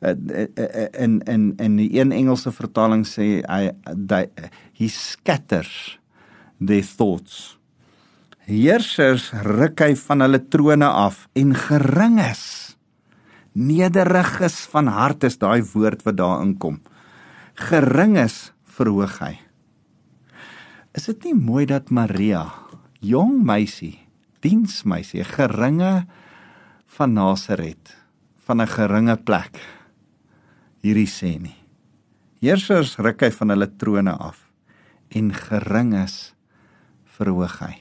eh, 0.00 0.12
eh, 0.12 0.48
eh, 0.54 0.88
in 1.04 1.20
in 1.26 1.52
in 1.62 1.78
die 1.80 1.90
een 1.96 2.12
Engelse 2.12 2.52
vertaling 2.52 3.06
sê 3.08 3.40
hy 3.46 4.24
he 4.76 4.88
scatters 4.88 5.98
their 6.60 6.84
thoughts. 6.84 7.56
Heersers 8.46 9.32
ruk 9.42 9.80
hy 9.82 9.94
van 9.98 10.22
hulle 10.22 10.42
trone 10.48 10.86
af 10.86 11.26
en 11.34 11.54
gering 11.54 12.20
is 12.22 12.65
Nederig 13.56 14.34
is 14.44 14.66
van 14.68 14.90
hart 14.92 15.24
is 15.24 15.38
daai 15.40 15.64
woord 15.72 16.02
wat 16.04 16.18
daarin 16.18 16.56
kom. 16.60 16.82
Gering 17.56 18.18
is 18.20 18.52
verhoog 18.76 19.14
hy. 19.22 19.32
Is 20.96 21.08
dit 21.08 21.30
nie 21.30 21.36
mooi 21.36 21.64
dat 21.68 21.88
Maria, 21.88 22.44
jong 23.00 23.38
meisie, 23.48 23.96
diensmeisie, 24.44 25.24
geringe 25.24 26.04
van 26.98 27.16
Nasaret, 27.16 27.96
van 28.44 28.60
'n 28.60 28.68
geringe 28.68 29.16
plek 29.16 29.56
hierdie 30.84 31.08
sê 31.08 31.34
nie. 31.40 31.56
Heersers 32.44 32.98
ruk 33.02 33.22
hy 33.22 33.30
van 33.30 33.50
hulle 33.54 33.70
trone 33.80 34.12
af 34.12 34.52
en 35.08 35.32
gering 35.32 35.94
is 35.94 36.34
verhoog 37.16 37.58
hy. 37.64 37.74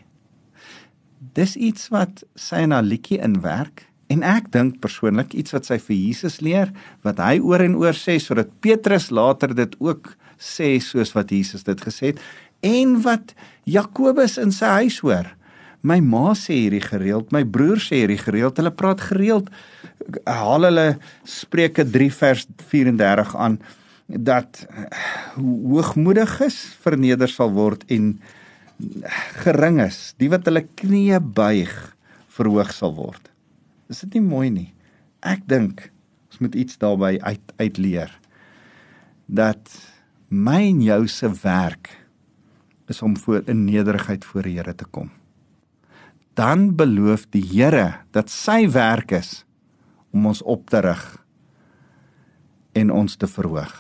Dis 1.20 1.56
iets 1.56 1.90
wat 1.92 2.24
sy 2.36 2.64
in 2.66 2.72
haar 2.72 2.86
liedjie 2.86 3.20
inwerk 3.20 3.86
En 4.14 4.22
ek 4.26 4.52
dink 4.54 4.80
persoonlik 4.84 5.34
iets 5.34 5.56
wat 5.56 5.66
sy 5.70 5.80
vir 5.82 5.96
Jesus 5.98 6.40
leer, 6.46 6.74
wat 7.06 7.22
hy 7.24 7.40
oor 7.42 7.64
en 7.66 7.78
oor 7.80 7.98
sê 7.98 8.20
sodat 8.22 8.52
Petrus 8.62 9.10
later 9.10 9.56
dit 9.58 9.74
ook 9.82 10.14
sê 10.38 10.76
soos 10.84 11.16
wat 11.16 11.32
Jesus 11.32 11.64
dit 11.66 11.80
gesê 11.82 12.12
het 12.14 12.22
en 12.66 13.00
wat 13.06 13.34
Jakobus 13.70 14.38
in 14.42 14.52
sy 14.54 14.70
huis 14.82 15.00
hoor. 15.06 15.30
My 15.86 16.00
ma 16.02 16.34
sê 16.38 16.56
hierdie 16.64 16.82
gereeld, 16.82 17.30
my 17.34 17.44
broer 17.46 17.82
sê 17.82 18.02
hierdie 18.02 18.22
gereeld, 18.22 18.58
hulle 18.58 18.74
praat 18.74 19.04
gereeld 19.06 19.52
haal 20.30 20.68
hulle 20.68 20.86
Spreuke 21.30 21.86
3 21.86 22.12
vers 22.14 22.46
34 22.70 23.36
aan 23.36 23.60
dat 24.06 24.66
hoogmoediges 25.36 26.58
verneder 26.84 27.32
sal 27.32 27.54
word 27.56 27.86
en 27.92 28.16
gering 29.46 29.80
is, 29.86 30.14
die 30.20 30.30
wat 30.30 30.46
hulle 30.50 30.66
knieë 30.78 31.22
buig 31.38 31.74
verhoog 32.36 32.74
sal 32.76 32.94
word. 32.98 33.25
Is 33.90 34.02
dit 34.02 34.18
nie 34.18 34.26
mooi 34.26 34.50
nie? 34.50 34.70
Ek 35.22 35.44
dink 35.50 35.90
ons 36.32 36.42
moet 36.42 36.56
iets 36.58 36.80
daarbey 36.82 37.20
uit 37.22 37.54
uitleer 37.62 38.12
dat 39.26 39.70
my 40.30 40.60
en 40.68 40.82
jou 40.84 41.06
se 41.10 41.30
werk 41.42 41.92
is 42.90 43.02
om 43.06 43.16
voor 43.18 43.46
in 43.50 43.64
nederigheid 43.66 44.26
voor 44.26 44.46
die 44.46 44.58
Here 44.58 44.76
te 44.76 44.86
kom. 44.86 45.10
Dan 46.38 46.76
beloof 46.76 47.26
die 47.34 47.46
Here 47.46 48.02
dat 48.14 48.30
sy 48.30 48.66
werk 48.74 49.14
is 49.16 49.46
om 50.14 50.26
ons 50.30 50.42
op 50.42 50.70
te 50.70 50.82
rig 50.86 51.06
en 52.76 52.92
ons 52.92 53.16
te 53.16 53.28
verhoog. 53.28 53.74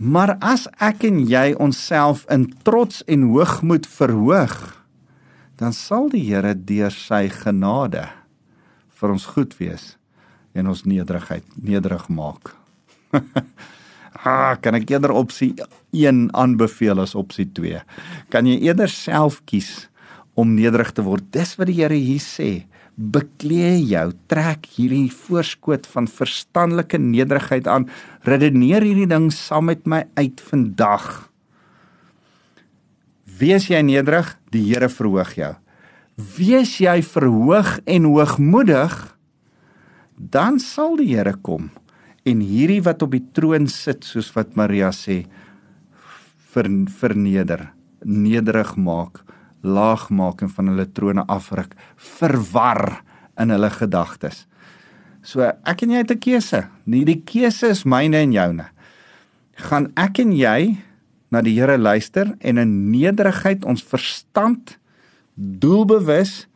Maar 0.00 0.38
as 0.40 0.64
ek 0.80 1.04
en 1.04 1.20
jy 1.28 1.52
onsself 1.60 2.24
in 2.32 2.48
trots 2.64 3.04
en 3.04 3.28
hoogmoed 3.34 3.86
verhoog, 3.86 4.56
dan 5.60 5.76
sal 5.76 6.08
die 6.08 6.24
Here 6.30 6.54
deur 6.56 6.94
sy 6.94 7.28
genade 7.28 8.06
vir 9.00 9.14
ons 9.16 9.28
goed 9.34 9.56
wees 9.58 9.94
en 10.54 10.70
ons 10.70 10.84
nederigheid 10.84 11.46
nederig 11.56 12.08
maak. 12.12 12.54
ah, 14.26 14.56
kan 14.60 14.76
ek 14.78 14.90
eerder 14.90 15.14
opsie 15.14 15.54
1 15.96 16.28
aanbeveel 16.36 17.02
as 17.02 17.16
opsie 17.18 17.48
2? 17.56 17.82
Kan 18.32 18.50
jy 18.50 18.58
eerder 18.68 18.90
self 18.90 19.40
kies 19.50 19.88
om 20.38 20.54
nederig 20.56 20.92
te 20.94 21.04
word? 21.06 21.30
Dis 21.34 21.56
wat 21.58 21.70
die 21.70 21.80
Here 21.80 21.96
hier 21.96 22.22
sê 22.22 22.50
beklee 23.00 23.78
jou, 23.88 24.10
trek 24.28 24.66
hierdie 24.74 25.08
voorskoot 25.14 25.86
van 25.88 26.08
verstandelike 26.10 26.98
nederigheid 27.00 27.68
aan. 27.70 27.88
Redeneer 28.28 28.84
hierdie 28.84 29.08
ding 29.08 29.30
saam 29.32 29.70
met 29.70 29.86
my 29.88 30.04
uit 30.20 30.42
vandag. 30.50 31.06
Wees 33.40 33.70
jy 33.70 33.80
nederig, 33.86 34.34
die 34.52 34.66
Here 34.68 34.90
verhoog 34.92 35.32
jou. 35.38 35.54
Wees 36.20 36.76
jy 36.82 37.00
verhoog 37.06 37.78
en 37.88 38.08
hoogmoedig, 38.10 38.94
dan 40.16 40.58
sal 40.60 40.98
die 41.00 41.14
Here 41.14 41.36
kom 41.40 41.70
en 42.28 42.42
hierdie 42.44 42.82
wat 42.84 43.02
op 43.02 43.14
die 43.14 43.24
troon 43.32 43.68
sit 43.70 44.04
soos 44.04 44.28
wat 44.34 44.52
Maria 44.58 44.90
sê 44.92 45.22
ver, 46.52 46.68
verneder, 47.00 47.70
nederig 48.04 48.74
maak 48.76 49.22
laag 49.62 50.08
maak 50.10 50.42
en 50.44 50.50
van 50.52 50.72
hulle 50.72 50.86
trone 50.92 51.24
afruk, 51.28 51.74
verwar 51.96 53.02
in 53.40 53.52
hulle 53.52 53.70
gedagtes. 53.72 54.46
So 55.22 55.44
ek 55.44 55.84
en 55.84 55.92
jy 55.92 56.00
het 56.00 56.12
'n 56.12 56.18
keuse. 56.18 56.68
Nie 56.86 57.04
die 57.04 57.22
keuse 57.24 57.68
is 57.68 57.84
myne 57.84 58.16
en 58.16 58.32
joune. 58.32 58.66
Gaan 59.56 59.92
ek 59.96 60.18
en 60.18 60.32
jy 60.32 60.78
na 61.30 61.42
die 61.42 61.54
Here 61.60 61.78
luister 61.78 62.36
en 62.40 62.58
in 62.58 62.90
nederigheid 62.90 63.64
ons 63.64 63.82
verstand 63.82 64.78
doelbewus 65.34 66.46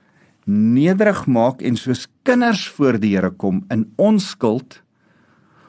nederig 0.51 1.25
maak 1.27 1.63
en 1.63 1.77
soos 1.77 2.07
kinders 2.23 2.67
voor 2.77 2.99
die 3.01 3.15
Here 3.17 3.31
kom 3.31 3.65
in 3.73 3.87
onskuld 3.97 4.83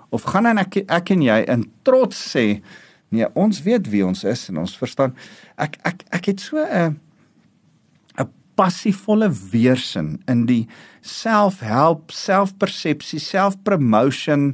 of 0.09 0.27
gaan 0.31 0.43
dan 0.43 0.57
ek 0.57 0.83
ek 0.87 1.11
en 1.15 1.23
jy 1.23 1.39
in 1.51 1.65
trots 1.87 2.19
sê 2.33 2.61
nee 3.15 3.27
ons 3.33 3.61
weet 3.63 3.87
wie 3.91 4.03
ons 4.05 4.23
is 4.23 4.49
en 4.49 4.63
ons 4.65 4.77
verstaan 4.77 5.15
ek 5.57 5.79
ek 5.87 6.03
ek 6.11 6.31
het 6.33 6.39
so 6.39 6.59
'n 6.59 6.99
passievolle 8.55 9.29
weersin 9.51 10.15
in 10.31 10.45
die 10.49 10.63
self-help, 11.05 12.11
selfpersepsie, 12.15 13.19
self-promotion, 13.19 14.53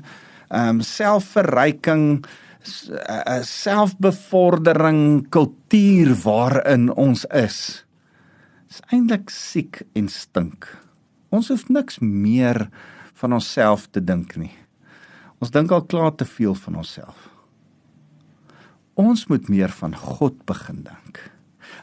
ehm 0.52 0.82
um, 0.82 0.82
selfverryking, 0.84 2.24
uh, 2.92 3.40
selfbevordering 3.48 5.30
kultuur 5.32 6.16
waarin 6.26 6.90
ons 7.00 7.26
is. 7.26 7.86
Is 8.72 8.80
eintlik 8.88 9.28
siek 9.30 9.82
en 10.00 10.08
stink. 10.08 10.70
Ons 11.36 11.50
hoef 11.52 11.68
niks 11.68 12.00
meer 12.00 12.70
van 13.20 13.36
onsself 13.36 13.90
te 13.92 14.00
dink 14.00 14.38
nie. 14.40 14.54
Ons 15.44 15.52
dink 15.52 15.74
al 15.76 15.84
klaar 15.92 16.16
te 16.16 16.28
veel 16.28 16.56
van 16.56 16.80
onsself. 16.80 17.28
Ons 18.96 19.28
moet 19.28 19.52
meer 19.52 19.76
van 19.76 19.96
God 19.96 20.40
begin 20.48 20.86
dink 20.88 21.20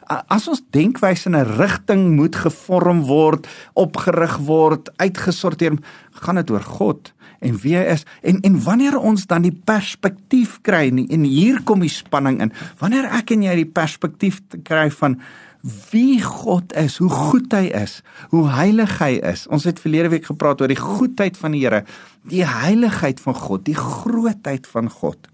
as 0.09 0.47
ons 0.49 0.61
denkwyse 0.73 1.29
in 1.29 1.35
'n 1.35 1.57
rigting 1.57 2.15
moet 2.15 2.35
gevorm 2.35 3.05
word, 3.05 3.47
opgerig 3.73 4.37
word, 4.37 4.89
uitgesorteer, 4.97 5.77
gaan 6.11 6.35
dit 6.35 6.51
oor 6.51 6.63
God 6.63 7.13
en 7.41 7.55
wie 7.63 7.75
hy 7.75 7.83
is 7.83 8.03
en 8.21 8.41
en 8.41 8.63
wanneer 8.63 8.97
ons 8.97 9.25
dan 9.25 9.41
die 9.41 9.55
perspektief 9.65 10.59
kry 10.61 10.89
nie, 10.89 11.07
en 11.09 11.23
hier 11.23 11.63
kom 11.63 11.79
die 11.79 11.89
spanning 11.89 12.41
in. 12.41 12.51
Wanneer 12.79 13.05
ek 13.05 13.31
en 13.31 13.43
jy 13.43 13.55
die 13.55 13.71
perspektief 13.71 14.41
kry 14.63 14.89
van 14.89 15.19
wie 15.61 16.21
God 16.23 16.71
is, 16.79 16.97
hoe 17.03 17.09
goed 17.09 17.51
hy 17.51 17.67
is, 17.75 17.99
hoe 18.31 18.45
heilig 18.53 18.93
hy 19.01 19.17
is. 19.27 19.43
Ons 19.51 19.67
het 19.67 19.81
verlede 19.83 20.13
week 20.13 20.29
gepraat 20.29 20.61
oor 20.61 20.71
die 20.71 20.79
goedheid 20.79 21.37
van 21.37 21.55
die 21.55 21.65
Here, 21.65 21.83
die 22.23 22.45
heiligheid 22.47 23.19
van 23.19 23.35
God, 23.35 23.65
die 23.67 23.75
grootheid 23.75 24.69
van 24.71 24.87
God. 24.89 25.27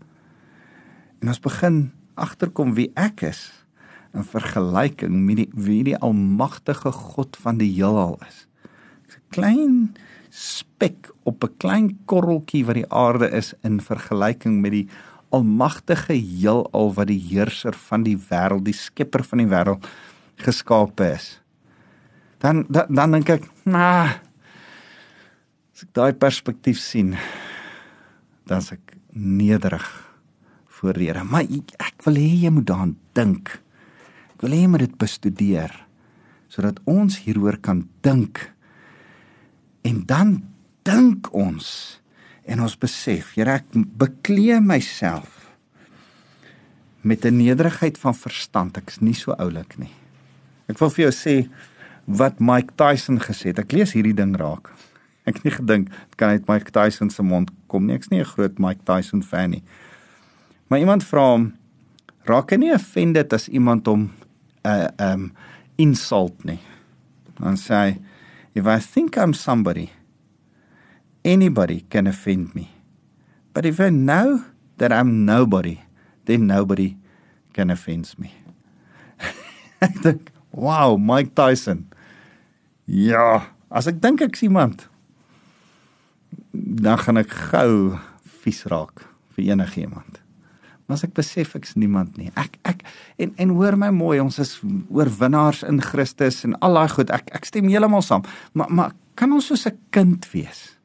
En 1.22 1.30
ons 1.30 1.42
begin 1.42 1.78
agterkom 2.18 2.74
wie 2.78 2.90
ek 2.98 3.26
is 3.30 3.52
in 4.16 4.26
vergelyking 4.26 5.14
met 5.28 5.44
die 5.44 5.50
wie 5.54 5.84
die 5.84 5.98
almagtige 6.00 6.94
God 6.96 7.38
van 7.44 7.60
die 7.60 7.70
heelal 7.76 8.18
is. 8.26 8.48
'n 9.06 9.22
Klein 9.30 9.96
spek 10.32 11.12
op 11.24 11.44
'n 11.44 11.58
klein 11.58 12.00
korreltjie 12.06 12.66
wat 12.66 12.76
die 12.76 12.90
aarde 12.90 13.30
is 13.30 13.54
in 13.64 13.80
vergelyking 13.80 14.62
met 14.62 14.72
die 14.72 14.88
almagtige 15.30 16.14
heelal 16.14 16.94
wat 16.94 17.08
die 17.08 17.20
heerser 17.20 17.74
van 17.74 18.04
die 18.04 18.18
wêreld, 18.18 18.66
die 18.66 18.74
skepper 18.74 19.24
van 19.24 19.38
die 19.38 19.52
wêreld 19.52 19.86
geskape 20.44 21.14
is. 21.16 21.40
Dan 22.44 22.66
dan, 22.70 22.90
dan 22.90 23.12
dink 23.18 23.30
ek, 23.30 23.48
nah, 23.66 24.18
as 25.74 25.86
ek 25.86 25.94
daai 25.96 26.14
perspektief 26.14 26.80
sien, 26.80 27.16
dan 28.46 28.64
is 28.64 28.72
ek 28.76 28.98
nederig 29.16 29.86
voor 30.78 31.00
die 31.00 31.10
Here. 31.10 31.24
Maar 31.24 31.48
ek, 31.48 31.76
ek 31.80 32.06
wil 32.06 32.20
hê 32.20 32.30
jy 32.46 32.52
moet 32.54 32.68
daaraan 32.70 32.96
dink. 33.18 33.56
Ek 34.36 34.46
wil 34.46 34.56
hê 34.56 34.64
jy 34.66 34.72
moet 34.72 34.86
dit 34.88 34.98
bestudeer 35.02 35.82
sodat 36.56 36.78
ons 36.88 37.18
hieroor 37.26 37.58
kan 37.60 37.82
dink. 38.06 38.40
En 39.84 39.98
dan 40.08 40.38
dink 40.88 41.28
ons 41.36 41.66
en 42.46 42.62
ons 42.64 42.76
besef, 42.80 43.34
Here, 43.36 43.58
ek 43.60 43.74
beklee 43.74 44.62
myself 44.64 45.50
met 47.02 47.26
'n 47.26 47.38
nederigheid 47.38 47.98
van 47.98 48.16
verstand. 48.16 48.78
Ek 48.78 48.90
is 48.90 49.02
nie 49.02 49.14
so 49.14 49.34
oulik 49.38 49.78
nie. 49.78 49.92
Ek 50.72 50.80
wil 50.82 50.92
vir 50.94 51.06
jou 51.08 51.14
sê 51.16 51.36
wat 52.06 52.40
Mike 52.40 52.76
Tyson 52.78 53.20
gesê 53.22 53.52
het. 53.52 53.60
Ek 53.60 53.74
lees 53.74 53.96
hierdie 53.96 54.16
ding 54.18 54.36
raak. 54.40 54.72
Ek 55.28 55.40
het 55.40 55.46
nie 55.48 55.56
gedink 55.56 55.90
dit 55.90 56.18
kan 56.22 56.36
uit 56.36 56.48
Mike 56.50 56.74
Tyson 56.74 57.10
se 57.10 57.26
mond 57.26 57.52
kom 57.72 57.88
nie. 57.88 57.96
Ek's 57.98 58.12
nie 58.12 58.22
'n 58.22 58.32
groot 58.36 58.60
Mike 58.60 58.86
Tyson 58.86 59.24
fan 59.24 59.58
nie. 59.58 59.64
Maar 60.70 60.80
iemand 60.80 61.04
vra 61.04 61.26
hom 61.34 61.54
raak 62.26 62.52
hy 62.52 62.58
nie 62.58 62.74
offended 62.74 63.34
as 63.34 63.50
iemand 63.50 63.88
hom 63.88 64.10
'n 64.66 64.70
uh, 64.70 64.90
um 65.14 65.32
insult 65.78 66.46
nie. 66.46 66.60
Dan 67.40 67.58
sê 67.58 67.74
hy 67.74 68.00
if 68.54 68.66
I 68.66 68.80
think 68.80 69.18
I'm 69.18 69.34
somebody 69.34 69.92
anybody 71.26 71.86
can 71.90 72.08
offend 72.08 72.56
me. 72.56 72.70
But 73.54 73.66
if 73.66 73.80
I 73.80 73.90
know 73.90 74.46
that 74.78 74.92
I'm 74.92 75.26
nobody, 75.26 75.82
then 76.26 76.48
nobody 76.48 76.98
can 77.54 77.72
offend 77.72 78.14
me. 78.18 78.32
ek 79.82 80.02
dink, 80.04 80.30
wow, 80.56 80.96
Mike 80.98 81.36
Tyson. 81.36 81.86
Ja, 82.86 83.52
as 83.70 83.90
ek 83.92 84.02
dink 84.02 84.24
ek's 84.24 84.46
iemand 84.46 84.88
dan 86.56 87.00
gaan 87.00 87.20
ek 87.20 87.32
gou 87.52 87.98
vies 88.44 88.64
raak 88.72 89.06
vir 89.36 89.52
enigiemand. 89.56 90.22
Maar 90.86 91.00
as 91.00 91.06
ek 91.08 91.16
besef 91.18 91.56
ek's 91.58 91.74
niemand 91.80 92.18
nie. 92.20 92.30
Ek 92.38 92.60
ek 92.68 92.84
en 93.22 93.34
en 93.42 93.56
hoor 93.58 93.78
my 93.80 93.90
mooi, 93.96 94.20
ons 94.22 94.38
is 94.42 94.58
oorwinnaars 94.94 95.64
in 95.66 95.82
Christus 95.82 96.44
en 96.46 96.58
al 96.66 96.78
daai 96.78 96.92
goed. 96.94 97.14
Ek 97.14 97.32
ek 97.36 97.50
stem 97.50 97.70
heeltemal 97.72 98.06
saam. 98.06 98.26
Maar 98.54 98.72
maar 98.72 98.96
kan 99.16 99.34
ons 99.34 99.48
soos 99.50 99.66
'n 99.66 99.78
kind 99.92 100.26
wees? 100.34 100.78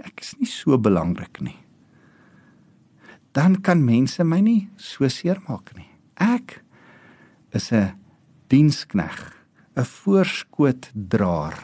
Ek 0.00 0.20
is 0.20 0.34
nie 0.38 0.48
so 0.48 0.78
belangrik 0.78 1.40
nie. 1.40 1.58
Dan 3.32 3.60
kan 3.60 3.84
mense 3.84 4.24
my 4.24 4.40
nie 4.40 4.68
so 4.76 5.08
seermaak 5.08 5.76
nie. 5.76 5.90
Ek 6.16 6.62
is 7.52 7.72
'n 7.72 7.92
dienskneg, 8.52 9.32
'n 9.76 9.84
voorskootdraer 9.84 11.56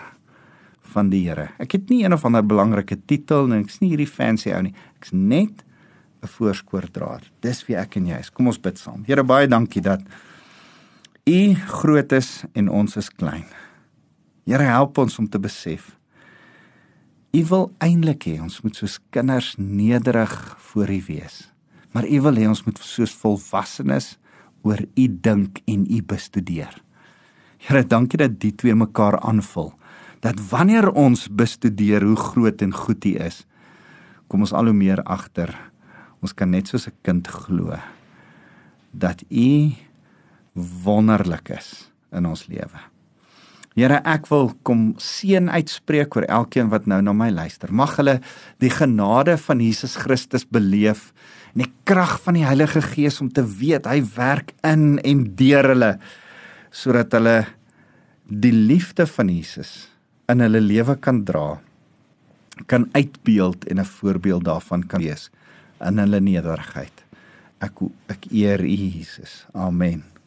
van 0.81 1.11
die 1.11 1.29
Here. 1.29 1.51
Ek 1.59 1.73
het 1.73 1.89
nie 1.89 2.05
een 2.05 2.13
of 2.13 2.25
ander 2.25 2.47
belangrike 2.47 2.97
titel 3.07 3.53
en 3.53 3.65
ek's 3.65 3.81
nie 3.81 3.91
hierdie 3.93 4.09
fancy 4.09 4.53
ou 4.53 4.63
nie. 4.63 4.75
Ek's 4.97 5.13
net 5.13 5.65
'n 6.23 6.27
voorskoordraer. 6.27 7.31
Dis 7.41 7.67
wie 7.67 7.77
ek 7.77 7.97
en 7.97 8.07
jy 8.07 8.19
is. 8.19 8.31
Kom 8.31 8.47
ons 8.47 8.61
bid 8.61 8.79
saam. 8.79 9.05
Here 9.07 9.23
baie 9.23 9.47
dankie 9.47 9.83
dat 9.83 10.01
U 11.27 11.55
groot 11.55 12.13
is 12.13 12.45
en 12.55 12.69
ons 12.69 12.97
is 12.97 13.11
klein. 13.11 13.45
Here 14.47 14.63
help 14.63 14.99
ons 14.99 15.19
om 15.19 15.29
te 15.29 15.39
besef. 15.39 15.97
U 17.33 17.45
wil 17.45 17.73
eintlik 17.79 18.25
hê 18.25 18.41
ons 18.41 18.63
moet 18.63 18.77
soos 18.77 18.99
kinders 19.11 19.55
nederig 19.59 20.57
voor 20.59 20.89
U 20.89 21.03
wees. 21.07 21.53
Maar 21.93 22.09
U 22.09 22.21
wil 22.21 22.35
hê 22.35 22.49
ons 22.49 22.65
moet 22.65 22.79
soos 22.79 23.13
volwassenes 23.13 24.19
oor 24.69 24.85
U 24.85 25.07
dink 25.09 25.63
en 25.67 25.87
U 25.89 26.03
bestudeer. 26.03 26.77
Here, 27.59 27.83
dankie 27.83 28.21
dat 28.21 28.37
die 28.43 28.53
twee 28.55 28.77
mekaar 28.77 29.19
aanvul. 29.25 29.73
Dat 30.21 30.39
wanneer 30.51 30.91
ons 30.93 31.29
bestudeer 31.31 32.05
hoe 32.05 32.17
groot 32.17 32.63
en 32.63 32.75
goed 32.75 33.05
U 33.05 33.17
is, 33.25 33.43
kom 34.29 34.45
ons 34.45 34.53
al 34.53 34.71
hoe 34.71 34.77
meer 34.77 35.03
agter 35.09 35.55
Ons 36.25 36.35
kan 36.35 36.51
net 36.51 36.67
soos 36.69 36.89
'n 36.89 36.97
kind 37.03 37.27
glo 37.27 37.79
dat 38.91 39.23
U 39.31 39.73
wonderlik 40.55 41.51
is 41.51 41.91
in 42.11 42.27
ons 42.27 42.47
lewe. 42.49 42.81
Here, 43.77 44.03
ek 44.05 44.27
wil 44.27 44.51
kom 44.65 44.95
seën 44.99 45.49
uitspreek 45.49 46.17
oor 46.17 46.27
elkeen 46.27 46.69
wat 46.69 46.87
nou 46.87 47.01
na 47.03 47.13
my 47.13 47.31
luister. 47.31 47.73
Mag 47.73 47.97
hulle 47.97 48.21
die 48.59 48.71
genade 48.71 49.39
van 49.39 49.61
Jesus 49.61 49.95
Christus 49.97 50.45
beleef 50.45 51.13
en 51.55 51.65
die 51.65 51.73
krag 51.89 52.19
van 52.25 52.35
die 52.35 52.47
Heilige 52.47 52.83
Gees 52.83 53.21
om 53.21 53.31
te 53.33 53.45
weet 53.45 53.87
hy 53.87 54.03
werk 54.17 54.53
in 54.67 54.99
en 54.99 55.25
deur 55.39 55.73
hulle 55.75 55.93
sodat 56.71 57.13
hulle 57.17 57.39
die 58.29 58.53
liefde 58.53 59.07
van 59.07 59.31
Jesus 59.33 59.89
in 60.29 60.45
hulle 60.45 60.61
lewe 60.61 60.97
kan 61.01 61.25
dra 61.25 61.59
kan 62.67 62.89
uitbeeld 62.93 63.65
en 63.65 63.79
'n 63.81 63.85
voorbeeld 63.85 64.45
daarvan 64.45 64.87
kan 64.87 65.01
wees 65.01 65.31
in 65.81 65.99
hulle 65.99 66.21
nederigheid. 66.21 67.05
Ek 67.59 67.73
ek 68.07 68.31
eer 68.31 68.61
U 68.61 68.67
Jesus. 68.67 69.47
Amen. 69.53 70.18